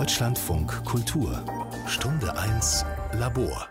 Deutschlandfunk 0.00 0.82
Kultur 0.86 1.44
Stunde 1.86 2.34
1 2.34 2.86
Labor 3.18 3.68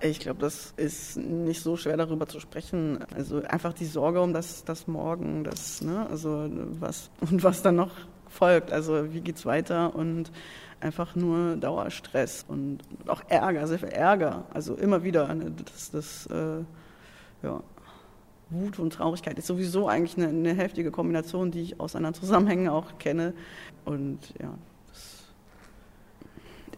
ich 0.00 0.18
glaube, 0.18 0.40
das 0.40 0.72
ist 0.78 1.18
nicht 1.18 1.60
so 1.60 1.76
schwer 1.76 1.98
darüber 1.98 2.26
zu 2.26 2.40
sprechen. 2.40 3.00
Also 3.14 3.42
einfach 3.42 3.74
die 3.74 3.84
Sorge 3.84 4.22
um 4.22 4.32
das, 4.32 4.64
das 4.64 4.86
Morgen, 4.86 5.44
das, 5.44 5.82
ne, 5.82 6.06
also 6.08 6.48
was 6.80 7.10
und 7.20 7.44
was 7.44 7.60
dann 7.60 7.76
noch 7.76 7.90
folgt. 8.30 8.72
Also 8.72 9.12
wie 9.12 9.20
geht's 9.20 9.44
weiter 9.44 9.94
und 9.94 10.32
einfach 10.80 11.14
nur 11.14 11.56
Dauerstress 11.56 12.46
und 12.48 12.78
auch 13.06 13.20
Ärger, 13.28 13.66
sehr 13.66 13.80
viel 13.80 13.88
Ärger. 13.88 14.44
Also 14.54 14.74
immer 14.74 15.02
wieder. 15.04 15.34
Ne, 15.34 15.52
das, 15.70 15.90
das 15.90 16.26
äh, 16.28 16.64
ja, 17.42 17.62
Wut 18.48 18.78
und 18.78 18.94
Traurigkeit 18.94 19.38
ist 19.38 19.48
sowieso 19.48 19.86
eigentlich 19.86 20.16
eine, 20.16 20.28
eine 20.28 20.54
heftige 20.54 20.90
Kombination, 20.90 21.50
die 21.50 21.60
ich 21.60 21.78
aus 21.78 21.94
anderen 21.94 22.14
Zusammenhängen 22.14 22.70
auch 22.70 22.98
kenne. 22.98 23.34
Und 23.84 24.32
ja, 24.40 24.54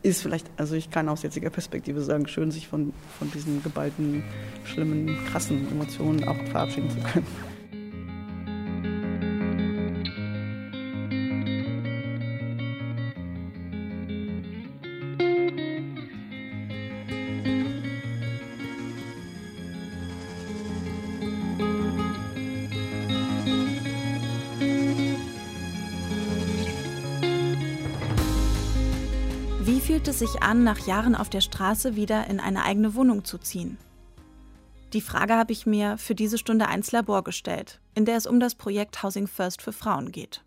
ist 0.03 0.23
vielleicht, 0.23 0.47
also 0.57 0.75
ich 0.75 0.91
kann 0.91 1.09
aus 1.09 1.23
jetziger 1.23 1.51
Perspektive 1.51 2.01
sagen, 2.03 2.27
schön, 2.27 2.51
sich 2.51 2.69
von, 2.69 2.93
von 3.19 3.31
diesen 3.31 3.63
geballten, 3.63 4.25
schlimmen, 4.65 5.19
krassen 5.31 5.71
Emotionen 5.71 6.27
auch 6.27 6.37
verabschieden 6.51 6.91
zu 6.91 7.01
können. 7.01 7.50
Sich 30.21 30.43
an, 30.43 30.63
nach 30.63 30.87
Jahren 30.87 31.17
auf 31.17 31.31
der 31.31 31.41
Straße 31.41 31.97
wieder 31.97 32.29
in 32.29 32.39
eine 32.39 32.63
eigene 32.63 32.95
Wohnung 32.95 33.25
zu 33.25 33.39
ziehen? 33.39 33.79
Die 34.93 35.01
Frage 35.01 35.35
habe 35.35 35.53
ich 35.53 35.67
mir 35.67 35.99
für 35.99 36.15
diese 36.15 36.37
Stunde 36.37 36.69
1 36.69 36.93
Labor 36.93 37.25
gestellt, 37.25 37.81
in 37.95 38.05
der 38.05 38.17
es 38.17 38.27
um 38.27 38.39
das 38.39 38.55
Projekt 38.55 39.03
Housing 39.03 39.27
First 39.27 39.63
für 39.63 39.73
Frauen 39.73 40.13
geht. 40.13 40.45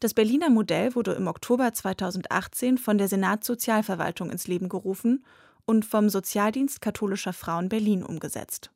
Das 0.00 0.14
Berliner 0.14 0.48
Modell 0.48 0.94
wurde 0.94 1.12
im 1.12 1.26
Oktober 1.26 1.72
2018 1.72 2.78
von 2.78 2.96
der 2.96 3.08
Senatssozialverwaltung 3.08 4.30
ins 4.30 4.48
Leben 4.48 4.70
gerufen 4.70 5.24
und 5.66 5.84
vom 5.84 6.08
Sozialdienst 6.08 6.80
katholischer 6.80 7.34
Frauen 7.34 7.68
Berlin 7.68 8.02
umgesetzt. 8.02 8.70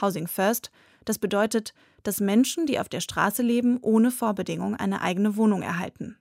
Housing 0.00 0.26
First, 0.26 0.70
das 1.06 1.18
bedeutet, 1.18 1.72
dass 2.02 2.20
Menschen, 2.20 2.66
die 2.66 2.78
auf 2.78 2.90
der 2.90 3.00
Straße 3.00 3.42
leben, 3.42 3.78
ohne 3.80 4.10
Vorbedingung 4.10 4.74
eine 4.76 5.00
eigene 5.00 5.36
Wohnung 5.36 5.62
erhalten. 5.62 6.18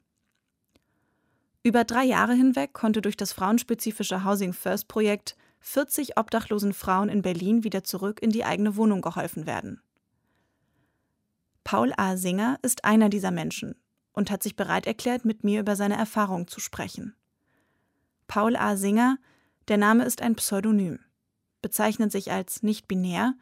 Über 1.63 1.85
drei 1.85 2.03
Jahre 2.03 2.33
hinweg 2.33 2.73
konnte 2.73 3.01
durch 3.01 3.15
das 3.15 3.31
frauenspezifische 3.31 4.25
Housing 4.25 4.51
First 4.51 4.89
Projekt 4.89 5.37
40 5.61 6.17
obdachlosen 6.17 6.73
Frauen 6.73 7.07
in 7.07 7.21
Berlin 7.21 7.63
wieder 7.63 7.85
zurück 7.85 8.21
in 8.21 8.31
die 8.31 8.43
eigene 8.43 8.75
Wohnung 8.75 9.01
geholfen 9.01 9.45
werden. 9.45 9.81
Paul 11.63 11.93
A. 11.95 12.17
Singer 12.17 12.59
ist 12.61 12.83
einer 12.83 13.07
dieser 13.07 13.31
Menschen 13.31 13.75
und 14.11 14.29
hat 14.29 14.43
sich 14.43 14.57
bereit 14.57 14.85
erklärt, 14.85 15.23
mit 15.23 15.45
mir 15.45 15.61
über 15.61 15.77
seine 15.77 15.95
Erfahrungen 15.95 16.49
zu 16.49 16.59
sprechen. 16.59 17.15
Paul 18.27 18.57
A. 18.57 18.75
Singer, 18.75 19.17
der 19.69 19.77
Name 19.77 20.03
ist 20.03 20.21
ein 20.21 20.35
Pseudonym, 20.35 20.99
bezeichnet 21.61 22.11
sich 22.11 22.29
als 22.29 22.61
nicht 22.61 22.89
binär 22.89 23.35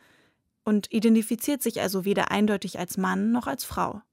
und 0.64 0.92
identifiziert 0.92 1.64
sich 1.64 1.82
also 1.82 2.06
weder 2.06 2.30
eindeutig 2.30 2.78
als 2.78 2.98
Mann 2.98 3.32
noch 3.32 3.48
als 3.48 3.64
Frau. 3.64 4.04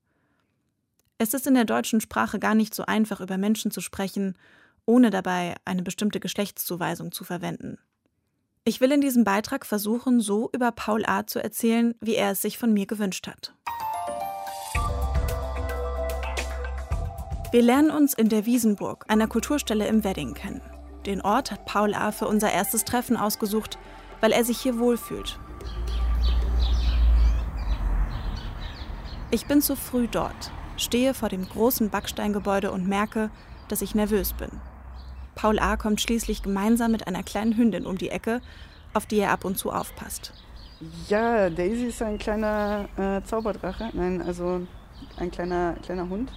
Es 1.20 1.34
ist 1.34 1.48
in 1.48 1.54
der 1.54 1.64
deutschen 1.64 2.00
Sprache 2.00 2.38
gar 2.38 2.54
nicht 2.54 2.72
so 2.72 2.84
einfach, 2.86 3.20
über 3.20 3.38
Menschen 3.38 3.72
zu 3.72 3.80
sprechen, 3.80 4.38
ohne 4.86 5.10
dabei 5.10 5.56
eine 5.64 5.82
bestimmte 5.82 6.20
Geschlechtszuweisung 6.20 7.10
zu 7.10 7.24
verwenden. 7.24 7.78
Ich 8.62 8.80
will 8.80 8.92
in 8.92 9.00
diesem 9.00 9.24
Beitrag 9.24 9.66
versuchen, 9.66 10.20
so 10.20 10.48
über 10.52 10.70
Paul 10.70 11.04
A. 11.06 11.26
zu 11.26 11.42
erzählen, 11.42 11.96
wie 12.00 12.14
er 12.14 12.30
es 12.30 12.42
sich 12.42 12.56
von 12.56 12.72
mir 12.72 12.86
gewünscht 12.86 13.26
hat. 13.26 13.52
Wir 17.50 17.62
lernen 17.62 17.90
uns 17.90 18.14
in 18.14 18.28
der 18.28 18.46
Wiesenburg, 18.46 19.04
einer 19.08 19.26
Kulturstelle 19.26 19.88
im 19.88 20.04
Wedding, 20.04 20.34
kennen. 20.34 20.62
Den 21.04 21.20
Ort 21.20 21.50
hat 21.50 21.64
Paul 21.64 21.94
A. 21.94 22.12
für 22.12 22.28
unser 22.28 22.52
erstes 22.52 22.84
Treffen 22.84 23.16
ausgesucht, 23.16 23.76
weil 24.20 24.30
er 24.30 24.44
sich 24.44 24.60
hier 24.60 24.78
wohlfühlt. 24.78 25.40
Ich 29.32 29.46
bin 29.46 29.60
zu 29.60 29.74
früh 29.74 30.06
dort 30.06 30.52
stehe 30.78 31.14
vor 31.14 31.28
dem 31.28 31.48
großen 31.48 31.90
Backsteingebäude 31.90 32.72
und 32.72 32.88
merke, 32.88 33.30
dass 33.68 33.82
ich 33.82 33.94
nervös 33.94 34.32
bin. 34.32 34.50
Paul 35.34 35.58
A. 35.58 35.76
kommt 35.76 36.00
schließlich 36.00 36.42
gemeinsam 36.42 36.90
mit 36.90 37.06
einer 37.06 37.22
kleinen 37.22 37.56
Hündin 37.56 37.86
um 37.86 37.98
die 37.98 38.10
Ecke, 38.10 38.40
auf 38.94 39.06
die 39.06 39.18
er 39.18 39.30
ab 39.30 39.44
und 39.44 39.58
zu 39.58 39.70
aufpasst. 39.70 40.32
Ja, 41.08 41.50
Daisy 41.50 41.86
ist 41.86 42.02
ein 42.02 42.18
kleiner 42.18 42.88
äh, 42.96 43.22
Zauberdrache. 43.24 43.90
Nein, 43.92 44.22
also 44.22 44.66
ein 45.16 45.30
kleiner, 45.30 45.74
kleiner 45.82 46.08
Hund, 46.08 46.30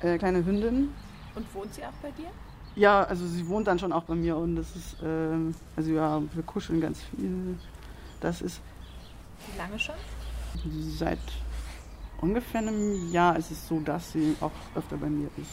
äh, 0.00 0.18
kleine 0.18 0.44
Hündin. 0.44 0.90
Und 1.34 1.54
wohnt 1.54 1.74
sie 1.74 1.84
auch 1.84 1.92
bei 2.02 2.10
dir? 2.12 2.28
Ja, 2.76 3.02
also 3.02 3.26
sie 3.26 3.46
wohnt 3.48 3.66
dann 3.66 3.78
schon 3.78 3.92
auch 3.92 4.04
bei 4.04 4.14
mir 4.14 4.36
und 4.36 4.56
das 4.56 4.74
ist, 4.76 5.02
äh, 5.02 5.52
also 5.76 5.90
ja, 5.90 6.22
wir 6.32 6.42
kuscheln 6.42 6.80
ganz 6.80 7.00
viel. 7.02 7.58
Das 8.20 8.42
ist. 8.42 8.60
Wie 9.50 9.58
lange 9.58 9.78
schon? 9.78 9.94
Seit 10.96 11.18
ungefähr 12.20 12.60
einem 12.60 13.10
Jahr 13.12 13.36
ist 13.36 13.50
es 13.50 13.66
so, 13.66 13.80
dass 13.80 14.12
sie 14.12 14.36
auch 14.40 14.52
öfter 14.74 14.96
bei 14.96 15.08
mir 15.08 15.28
ist. 15.36 15.50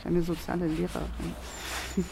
Kleine 0.00 0.22
soziale 0.22 0.66
Lehrerin. 0.66 1.08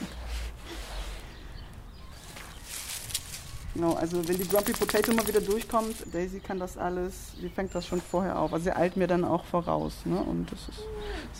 genau, 3.75 3.95
also 3.95 4.27
wenn 4.29 4.39
die 4.39 4.49
Grumpy 4.49 4.73
Potato 4.73 5.13
mal 5.15 5.27
wieder 5.29 5.41
durchkommt, 5.41 6.13
Daisy 6.13 6.41
kann 6.41 6.59
das 6.59 6.77
alles, 6.77 7.35
die 7.41 7.49
fängt 7.49 7.75
das 7.75 7.87
schon 7.87 8.01
vorher 8.01 8.39
auf. 8.39 8.53
Also 8.53 8.65
sie 8.65 8.77
eilt 8.77 8.97
mir 8.97 9.07
dann 9.07 9.25
auch 9.25 9.45
voraus, 9.45 9.95
ne? 10.05 10.19
Und 10.19 10.51
das 10.51 10.69
ist 10.69 10.83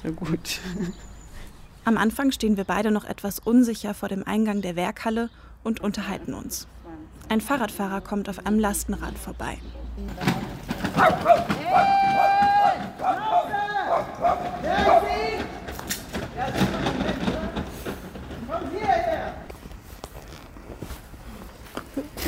sehr 0.03 0.13
gut. 0.13 0.61
Am 1.85 1.97
Anfang 1.99 2.33
stehen 2.33 2.57
wir 2.57 2.65
beide 2.65 2.91
noch 2.91 3.05
etwas 3.05 3.39
unsicher 3.39 3.95
vor 3.95 4.09
dem 4.09 4.27
Eingang 4.27 4.61
der 4.61 4.77
Werkhalle 4.77 5.31
und 5.63 5.81
unterhalten 5.81 6.35
uns. 6.35 6.67
Ein 7.29 7.41
Fahrradfahrer 7.41 8.01
kommt 8.01 8.29
auf 8.29 8.45
einem 8.47 8.59
Lastenrad 8.59 9.19
vorbei. 9.19 9.59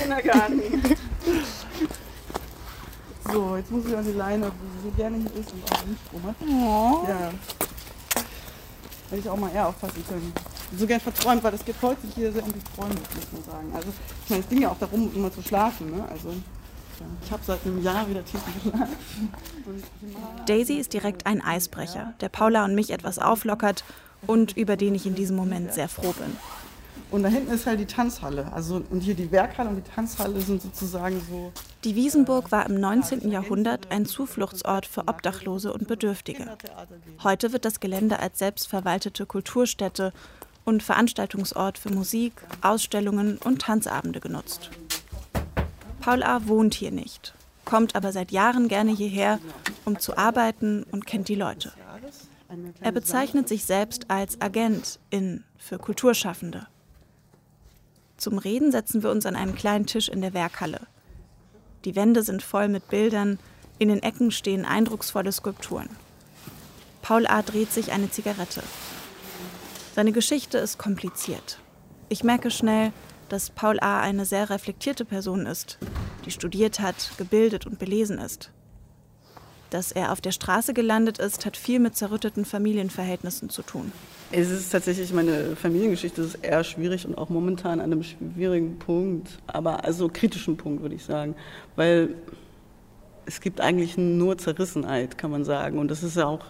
Kindergarten. 0.09 0.63
so, 3.31 3.57
jetzt 3.57 3.71
muss 3.71 3.87
ich 3.87 3.97
an 3.97 4.05
die 4.05 4.13
Leine, 4.13 4.47
wo 4.47 4.51
sie 4.51 4.89
so 4.89 4.91
gerne 4.97 5.17
hier 5.19 5.41
ist 5.41 5.53
und 5.53 5.73
auch 5.73 5.85
nicht 5.85 6.01
rum 6.13 6.23
hat. 6.25 6.37
Oh. 6.43 7.09
Ja. 7.09 7.31
Hätte 9.11 9.21
ich 9.21 9.29
auch 9.29 9.37
mal 9.37 9.53
eher 9.53 9.69
aufpassen 9.69 10.05
können. 10.09 10.33
So 10.77 10.87
gern 10.87 11.01
verträumt, 11.01 11.43
weil 11.43 11.53
das 11.53 11.65
geht 11.65 11.77
heute 11.81 12.07
hier 12.15 12.33
sehr 12.33 12.43
um 12.43 12.53
die 12.53 12.63
Träume, 12.75 12.95
muss 12.95 13.33
man 13.33 13.43
sagen. 13.45 13.73
Also, 13.75 13.89
ich 14.25 14.31
meine, 14.31 14.43
es 14.43 14.49
ging 14.49 14.63
ja 14.63 14.71
auch 14.71 14.79
darum, 14.79 15.11
immer 15.15 15.33
zu 15.33 15.43
schlafen, 15.43 15.91
ne? 15.91 16.07
Also, 16.11 16.35
ich 17.25 17.31
habe 17.31 17.43
seit 17.45 17.65
einem 17.65 17.83
Jahr 17.83 18.09
wieder 18.09 18.25
tief 18.25 18.41
geschlafen. 18.45 18.97
Daisy 20.47 20.75
ist 20.75 20.93
direkt 20.93 21.27
ein 21.27 21.43
Eisbrecher, 21.43 22.15
der 22.21 22.29
Paula 22.29 22.65
und 22.65 22.75
mich 22.75 22.91
etwas 22.91 23.19
auflockert 23.19 23.85
und 24.27 24.57
über 24.57 24.77
den 24.77 24.95
ich 24.95 25.07
in 25.07 25.15
diesem 25.15 25.37
Moment 25.37 25.73
sehr 25.73 25.89
froh 25.89 26.13
bin. 26.13 26.37
Und 27.11 27.23
da 27.23 27.29
hinten 27.29 27.53
ist 27.53 27.67
halt 27.67 27.81
die 27.81 27.87
Tanzhalle. 27.87 28.53
Also, 28.53 28.83
und 28.91 29.01
hier 29.01 29.15
die 29.15 29.31
Werkhalle 29.31 29.71
und 29.71 29.77
die 29.77 29.91
Tanzhalle 29.91 30.41
sind 30.41 30.61
sozusagen 30.61 31.21
so. 31.29 31.53
Die 31.85 31.95
Wiesenburg 31.95 32.53
war 32.53 32.67
im 32.67 32.79
19. 32.79 33.31
Jahrhundert 33.31 33.91
ein 33.91 34.05
Zufluchtsort 34.05 34.85
für 34.85 35.09
Obdachlose 35.09 35.73
und 35.73 35.89
Bedürftige. 35.89 36.59
Heute 37.23 37.53
wird 37.53 37.65
das 37.65 37.81
Gelände 37.81 38.19
als 38.19 38.39
selbstverwaltete 38.39 39.25
Kulturstätte 39.25 40.13
und 40.65 40.83
Veranstaltungsort 40.83 41.79
für 41.79 41.91
Musik, 41.91 42.35
Ausstellungen 42.61 43.39
und 43.39 43.63
Tanzabende 43.63 44.21
genutzt. 44.21 44.71
Paul 46.09 46.23
A. 46.23 46.47
wohnt 46.47 46.73
hier 46.73 46.91
nicht, 46.91 47.35
kommt 47.67 47.95
aber 47.95 48.13
seit 48.13 48.33
Jahren 48.33 48.69
gerne 48.69 48.93
hierher, 48.93 49.39
um 49.85 49.99
zu 49.99 50.17
arbeiten 50.17 50.87
und 50.91 51.05
kennt 51.05 51.29
die 51.29 51.35
Leute. 51.35 51.71
Er 52.81 52.93
bezeichnet 52.93 53.47
sich 53.47 53.67
selbst 53.67 54.11
als 54.11 54.41
Agent 54.41 55.01
in 55.11 55.45
für 55.59 55.77
Kulturschaffende. 55.77 56.67
Zum 58.17 58.39
Reden 58.39 58.73
setzen 58.73 59.03
wir 59.03 59.11
uns 59.11 59.27
an 59.27 59.37
einen 59.37 59.55
kleinen 59.55 59.85
Tisch 59.85 60.09
in 60.09 60.23
der 60.23 60.33
Werkhalle. 60.33 60.81
Die 61.85 61.95
Wände 61.95 62.23
sind 62.23 62.43
voll 62.43 62.69
mit 62.69 62.89
Bildern, 62.89 63.39
in 63.79 63.91
den 63.91 64.03
Ecken 64.03 64.31
stehen 64.31 64.65
eindrucksvolle 64.65 65.31
Skulpturen. 65.31 65.91
Paul 67.03 67.27
A. 67.27 67.43
dreht 67.43 67.71
sich 67.71 67.93
eine 67.93 68.11
Zigarette. 68.11 68.63
Seine 69.95 70.13
Geschichte 70.13 70.57
ist 70.57 70.79
kompliziert. 70.79 71.59
Ich 72.09 72.25
merke 72.25 72.51
schnell, 72.51 72.93
dass 73.29 73.51
Paul 73.51 73.79
A. 73.81 74.01
eine 74.01 74.25
sehr 74.25 74.51
reflektierte 74.51 75.05
Person 75.05 75.47
ist, 75.47 75.79
die 76.25 76.31
studiert 76.31 76.81
hat, 76.81 77.13
gebildet 77.19 77.67
und 77.67 77.79
belesen 77.79 78.19
ist. 78.19 78.51
Dass 79.71 79.93
er 79.93 80.13
auf 80.13 80.21
der 80.21 80.33
Straße 80.33 80.73
gelandet 80.73 81.19
ist, 81.19 81.45
hat 81.45 81.57
viel 81.57 81.79
mit 81.79 81.95
zerrütteten 81.95 82.45
Familienverhältnissen 82.45 83.51
zu 83.51 83.63
tun. 83.63 83.93
Es 84.31 84.51
ist 84.51 84.71
tatsächlich 84.71 85.13
meine 85.13 85.57
Familiengeschichte, 85.57 86.23
ist 86.23 86.37
eher 86.37 86.65
schwierig 86.65 87.07
und 87.07 87.17
auch 87.17 87.29
momentan 87.29 87.81
an 87.81 87.93
einem 87.93 88.03
schwierigen 88.03 88.79
Punkt, 88.79 89.39
aber 89.47 89.85
also 89.85 90.09
kritischen 90.09 90.57
Punkt 90.57 90.83
würde 90.83 90.95
ich 90.95 91.05
sagen, 91.05 91.35
weil 91.77 92.15
es 93.25 93.41
gibt 93.41 93.61
eigentlich 93.61 93.99
nur 93.99 94.39
Zerrissenheit, 94.39 95.19
kann 95.19 95.31
man 95.31 95.45
sagen, 95.45 95.79
und 95.79 95.91
das 95.91 96.03
ist 96.03 96.17
ja 96.17 96.27
auch 96.27 96.45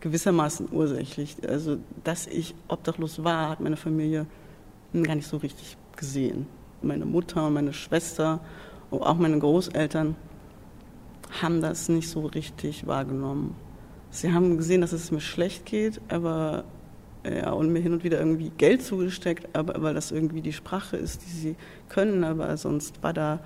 gewissermaßen 0.00 0.68
ursächlich. 0.70 1.36
Also, 1.48 1.78
dass 2.04 2.26
ich 2.26 2.54
obdachlos 2.68 3.24
war, 3.24 3.48
hat 3.48 3.60
meine 3.60 3.76
Familie 3.76 4.26
gar 4.92 5.14
nicht 5.14 5.28
so 5.28 5.38
richtig 5.38 5.78
gesehen. 5.96 6.46
Meine 6.82 7.06
Mutter 7.06 7.46
und 7.46 7.54
meine 7.54 7.72
Schwester 7.72 8.40
und 8.90 9.02
auch 9.02 9.16
meine 9.16 9.38
Großeltern 9.38 10.16
haben 11.40 11.60
das 11.60 11.88
nicht 11.88 12.08
so 12.08 12.26
richtig 12.26 12.86
wahrgenommen. 12.86 13.54
Sie 14.10 14.32
haben 14.32 14.58
gesehen, 14.58 14.82
dass 14.82 14.92
es 14.92 15.10
mir 15.10 15.20
schlecht 15.20 15.64
geht, 15.64 16.00
aber 16.08 16.64
ja, 17.24 17.52
und 17.52 17.72
mir 17.72 17.80
hin 17.80 17.92
und 17.92 18.04
wieder 18.04 18.18
irgendwie 18.18 18.50
Geld 18.50 18.82
zugesteckt, 18.82 19.56
aber 19.56 19.80
weil 19.80 19.94
das 19.94 20.10
irgendwie 20.10 20.42
die 20.42 20.52
Sprache 20.52 20.96
ist, 20.96 21.22
die 21.24 21.30
sie 21.30 21.56
können, 21.88 22.24
aber 22.24 22.56
sonst 22.56 23.02
war 23.02 23.12
da 23.12 23.40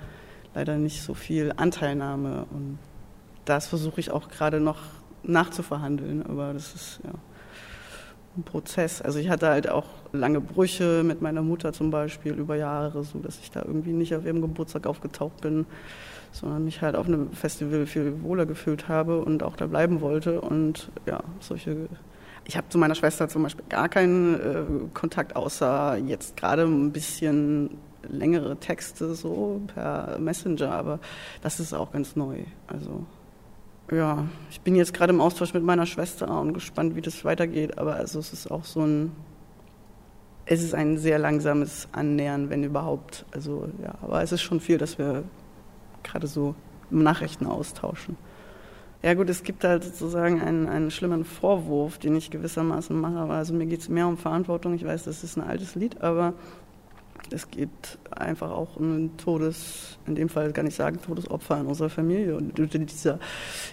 leider 0.54 0.76
nicht 0.78 1.02
so 1.02 1.14
viel 1.14 1.52
Anteilnahme 1.56 2.46
und 2.50 2.78
das 3.44 3.66
versuche 3.66 4.00
ich 4.00 4.10
auch 4.10 4.28
gerade 4.28 4.60
noch 4.60 4.78
nachzuverhandeln, 5.22 6.25
aber 6.25 6.54
das 6.54 6.75
ist 6.75 7.00
ja 7.04 7.12
ein 8.36 8.42
Prozess. 8.42 9.02
Also 9.02 9.18
ich 9.18 9.28
hatte 9.28 9.48
halt 9.48 9.68
auch 9.68 9.86
lange 10.12 10.40
Brüche 10.40 11.02
mit 11.04 11.22
meiner 11.22 11.42
Mutter 11.42 11.72
zum 11.72 11.90
Beispiel 11.90 12.34
über 12.34 12.56
Jahre, 12.56 13.04
so 13.04 13.18
dass 13.18 13.38
ich 13.38 13.50
da 13.50 13.62
irgendwie 13.62 13.92
nicht 13.92 14.14
auf 14.14 14.24
ihrem 14.24 14.40
Geburtstag 14.40 14.86
aufgetaucht 14.86 15.40
bin, 15.40 15.66
sondern 16.32 16.64
mich 16.64 16.82
halt 16.82 16.96
auf 16.96 17.06
einem 17.06 17.32
Festival 17.32 17.86
viel 17.86 18.22
wohler 18.22 18.46
gefühlt 18.46 18.88
habe 18.88 19.18
und 19.20 19.42
auch 19.42 19.56
da 19.56 19.66
bleiben 19.66 20.00
wollte 20.00 20.40
und 20.40 20.90
ja, 21.06 21.22
solche 21.40 21.88
ich 22.48 22.56
habe 22.56 22.68
zu 22.68 22.78
meiner 22.78 22.94
Schwester 22.94 23.28
zum 23.28 23.42
Beispiel 23.42 23.64
gar 23.68 23.88
keinen 23.88 24.34
äh, 24.34 24.64
Kontakt, 24.94 25.34
außer 25.34 25.96
jetzt 25.96 26.36
gerade 26.36 26.62
ein 26.62 26.92
bisschen 26.92 27.78
längere 28.08 28.56
Texte 28.56 29.14
so 29.14 29.60
per 29.74 30.16
Messenger, 30.20 30.70
aber 30.70 31.00
das 31.42 31.58
ist 31.58 31.72
auch 31.72 31.90
ganz 31.90 32.14
neu. 32.14 32.44
Also 32.68 33.04
ja, 33.90 34.26
ich 34.50 34.60
bin 34.60 34.74
jetzt 34.74 34.94
gerade 34.94 35.12
im 35.12 35.20
Austausch 35.20 35.54
mit 35.54 35.62
meiner 35.62 35.86
Schwester 35.86 36.40
und 36.40 36.54
gespannt, 36.54 36.96
wie 36.96 37.02
das 37.02 37.24
weitergeht. 37.24 37.78
Aber 37.78 37.94
also 37.94 38.18
es 38.18 38.32
ist 38.32 38.50
auch 38.50 38.64
so 38.64 38.80
ein, 38.80 39.12
es 40.44 40.62
ist 40.62 40.74
ein 40.74 40.98
sehr 40.98 41.18
langsames 41.18 41.88
Annähern, 41.92 42.50
wenn 42.50 42.64
überhaupt. 42.64 43.24
Also 43.32 43.68
ja, 43.82 43.94
aber 44.02 44.22
es 44.22 44.32
ist 44.32 44.42
schon 44.42 44.60
viel, 44.60 44.78
dass 44.78 44.98
wir 44.98 45.24
gerade 46.02 46.26
so 46.26 46.54
Nachrichten 46.90 47.46
austauschen. 47.46 48.16
Ja 49.02 49.14
gut, 49.14 49.30
es 49.30 49.44
gibt 49.44 49.62
halt 49.62 49.84
sozusagen 49.84 50.40
einen, 50.40 50.68
einen 50.68 50.90
schlimmen 50.90 51.24
Vorwurf, 51.24 51.98
den 51.98 52.16
ich 52.16 52.30
gewissermaßen 52.30 52.98
mache. 52.98 53.18
Aber 53.18 53.34
also 53.34 53.54
mir 53.54 53.66
geht 53.66 53.80
es 53.80 53.88
mehr 53.88 54.08
um 54.08 54.16
Verantwortung. 54.16 54.74
Ich 54.74 54.84
weiß, 54.84 55.04
das 55.04 55.22
ist 55.22 55.36
ein 55.36 55.44
altes 55.44 55.74
Lied, 55.76 56.02
aber 56.02 56.32
es 57.32 57.50
gibt 57.50 57.99
einfach 58.11 58.50
auch 58.50 58.76
ein 58.78 59.17
Todes, 59.17 59.99
in 60.06 60.14
dem 60.14 60.28
Fall 60.28 60.52
kann 60.52 60.67
ich 60.67 60.75
sagen, 60.75 61.00
Todesopfer 61.00 61.61
in 61.61 61.67
unserer 61.67 61.90
Familie 61.90 62.37
und 62.37 62.58
unter 62.58 62.78
dieser, 62.78 63.19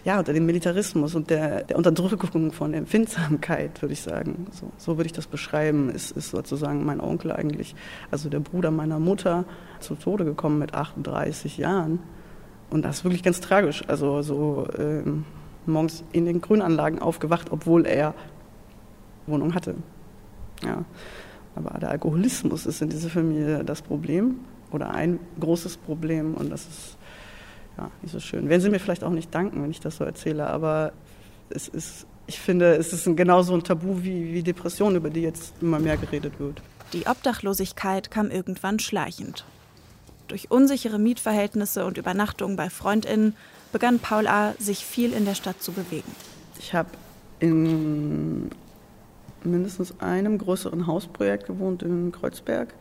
ja, 0.03 0.19
unter 0.19 0.33
dem 0.33 0.45
Militarismus 0.45 1.15
und 1.15 1.29
der, 1.29 1.63
der 1.63 1.77
Unterdrückung 1.77 2.51
von 2.51 2.73
Empfindsamkeit, 2.73 3.81
würde 3.81 3.93
ich 3.93 4.01
sagen. 4.01 4.47
So, 4.51 4.71
so 4.77 4.97
würde 4.97 5.07
ich 5.07 5.13
das 5.13 5.27
beschreiben. 5.27 5.91
Es 5.93 6.11
ist 6.11 6.31
sozusagen 6.31 6.85
mein 6.85 6.99
Onkel 6.99 7.31
eigentlich, 7.31 7.75
also 8.11 8.29
der 8.29 8.39
Bruder 8.39 8.71
meiner 8.71 8.99
Mutter, 8.99 9.45
zu 9.79 9.95
Tode 9.95 10.25
gekommen 10.25 10.59
mit 10.59 10.73
38 10.73 11.57
Jahren. 11.57 11.99
Und 12.69 12.83
das 12.83 12.97
ist 12.97 13.03
wirklich 13.03 13.23
ganz 13.23 13.39
tragisch. 13.41 13.83
Also 13.87 14.21
so 14.21 14.67
ähm, 14.77 15.25
morgens 15.65 16.03
in 16.11 16.25
den 16.25 16.41
Grünanlagen 16.41 16.99
aufgewacht, 16.99 17.51
obwohl 17.51 17.85
er 17.85 18.13
Wohnung 19.27 19.53
hatte. 19.53 19.75
Ja. 20.63 20.83
Aber 21.55 21.77
der 21.79 21.89
Alkoholismus 21.89 22.65
ist 22.65 22.81
in 22.81 22.89
dieser 22.89 23.09
Familie 23.09 23.63
das 23.63 23.81
Problem 23.81 24.39
oder 24.71 24.91
ein 24.91 25.19
großes 25.39 25.77
Problem 25.77 26.33
und 26.33 26.49
das 26.49 26.61
ist 26.61 26.97
ja 27.77 27.91
nicht 28.01 28.11
so 28.11 28.19
schön. 28.19 28.49
Werden 28.49 28.61
Sie 28.61 28.69
mir 28.69 28.79
vielleicht 28.79 29.03
auch 29.03 29.11
nicht 29.11 29.33
danken, 29.33 29.61
wenn 29.61 29.71
ich 29.71 29.79
das 29.79 29.97
so 29.97 30.03
erzähle, 30.03 30.47
aber 30.47 30.93
es 31.49 31.67
ist, 31.67 32.07
ich 32.25 32.39
finde, 32.39 32.75
es 32.75 32.93
ist 32.93 33.05
genauso 33.15 33.53
ein 33.53 33.63
Tabu 33.63 34.01
wie, 34.01 34.33
wie 34.33 34.43
Depression, 34.43 34.95
über 34.95 35.09
die 35.09 35.21
jetzt 35.21 35.53
immer 35.61 35.79
mehr 35.79 35.97
geredet 35.97 36.39
wird. 36.39 36.61
Die 36.93 37.05
Obdachlosigkeit 37.07 38.11
kam 38.11 38.29
irgendwann 38.31 38.79
schleichend. 38.79 39.45
Durch 40.27 40.49
unsichere 40.49 40.99
Mietverhältnisse 40.99 41.85
und 41.85 41.97
Übernachtungen 41.97 42.55
bei 42.55 42.69
Freundinnen 42.69 43.35
begann 43.71 43.99
Paul 43.99 44.27
A. 44.27 44.53
sich 44.57 44.85
viel 44.85 45.13
in 45.13 45.25
der 45.25 45.35
Stadt 45.35 45.61
zu 45.61 45.73
bewegen. 45.73 46.11
Ich 46.59 46.73
habe 46.73 46.89
in 47.39 48.49
mindestens 49.45 49.99
einem 49.99 50.37
größeren 50.37 50.87
Hausprojekt 50.87 51.47
gewohnt 51.47 51.83
in 51.83 52.11
Kreuzberg. 52.11 52.73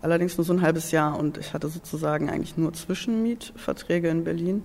Allerdings 0.00 0.36
nur 0.36 0.44
so 0.44 0.52
ein 0.52 0.62
halbes 0.62 0.90
Jahr 0.90 1.18
und 1.18 1.38
ich 1.38 1.52
hatte 1.54 1.68
sozusagen 1.68 2.30
eigentlich 2.30 2.56
nur 2.56 2.72
Zwischenmietverträge 2.72 4.08
in 4.08 4.24
Berlin 4.24 4.62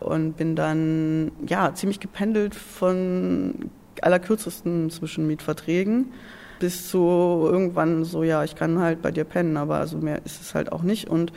und 0.00 0.36
bin 0.36 0.54
dann 0.54 1.32
ja 1.46 1.74
ziemlich 1.74 2.00
gependelt 2.00 2.54
von 2.54 3.70
allerkürzesten 4.02 4.90
Zwischenmietverträgen 4.90 6.12
bis 6.58 6.88
zu 6.88 6.98
irgendwann 6.98 8.04
so, 8.04 8.22
ja, 8.22 8.44
ich 8.44 8.54
kann 8.54 8.78
halt 8.78 9.02
bei 9.02 9.10
dir 9.10 9.24
pennen, 9.24 9.56
aber 9.56 9.76
also 9.76 9.98
mehr 9.98 10.24
ist 10.24 10.40
es 10.40 10.54
halt 10.54 10.72
auch 10.72 10.82
nicht. 10.82 11.08
Und 11.08 11.32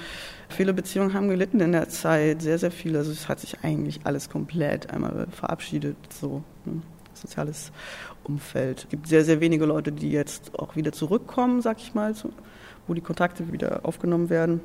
viele 0.47 0.73
Beziehungen 0.73 1.13
haben 1.13 1.29
gelitten 1.29 1.59
in 1.59 1.71
der 1.71 1.89
Zeit, 1.89 2.41
sehr, 2.41 2.57
sehr 2.57 2.71
viele. 2.71 2.99
Also 2.99 3.11
es 3.11 3.27
hat 3.27 3.39
sich 3.39 3.63
eigentlich 3.63 4.01
alles 4.05 4.29
komplett 4.29 4.89
einmal 4.91 5.27
verabschiedet, 5.31 5.97
so 6.09 6.43
ne? 6.65 6.81
soziales 7.13 7.71
Umfeld. 8.23 8.83
Es 8.83 8.89
gibt 8.89 9.07
sehr, 9.07 9.23
sehr 9.23 9.39
wenige 9.39 9.65
Leute, 9.65 9.91
die 9.91 10.11
jetzt 10.11 10.57
auch 10.57 10.75
wieder 10.75 10.91
zurückkommen, 10.91 11.61
sag 11.61 11.79
ich 11.79 11.93
mal, 11.93 12.13
wo 12.87 12.93
die 12.93 13.01
Kontakte 13.01 13.51
wieder 13.51 13.81
aufgenommen 13.83 14.29
werden. 14.29 14.61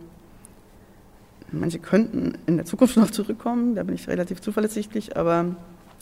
Manche 1.53 1.79
könnten 1.79 2.39
in 2.47 2.57
der 2.57 2.67
Zukunft 2.67 2.97
noch 2.99 3.11
zurückkommen, 3.11 3.75
da 3.75 3.83
bin 3.83 3.95
ich 3.95 4.09
relativ 4.09 4.41
zuverlässig, 4.41 5.17
aber 5.17 5.57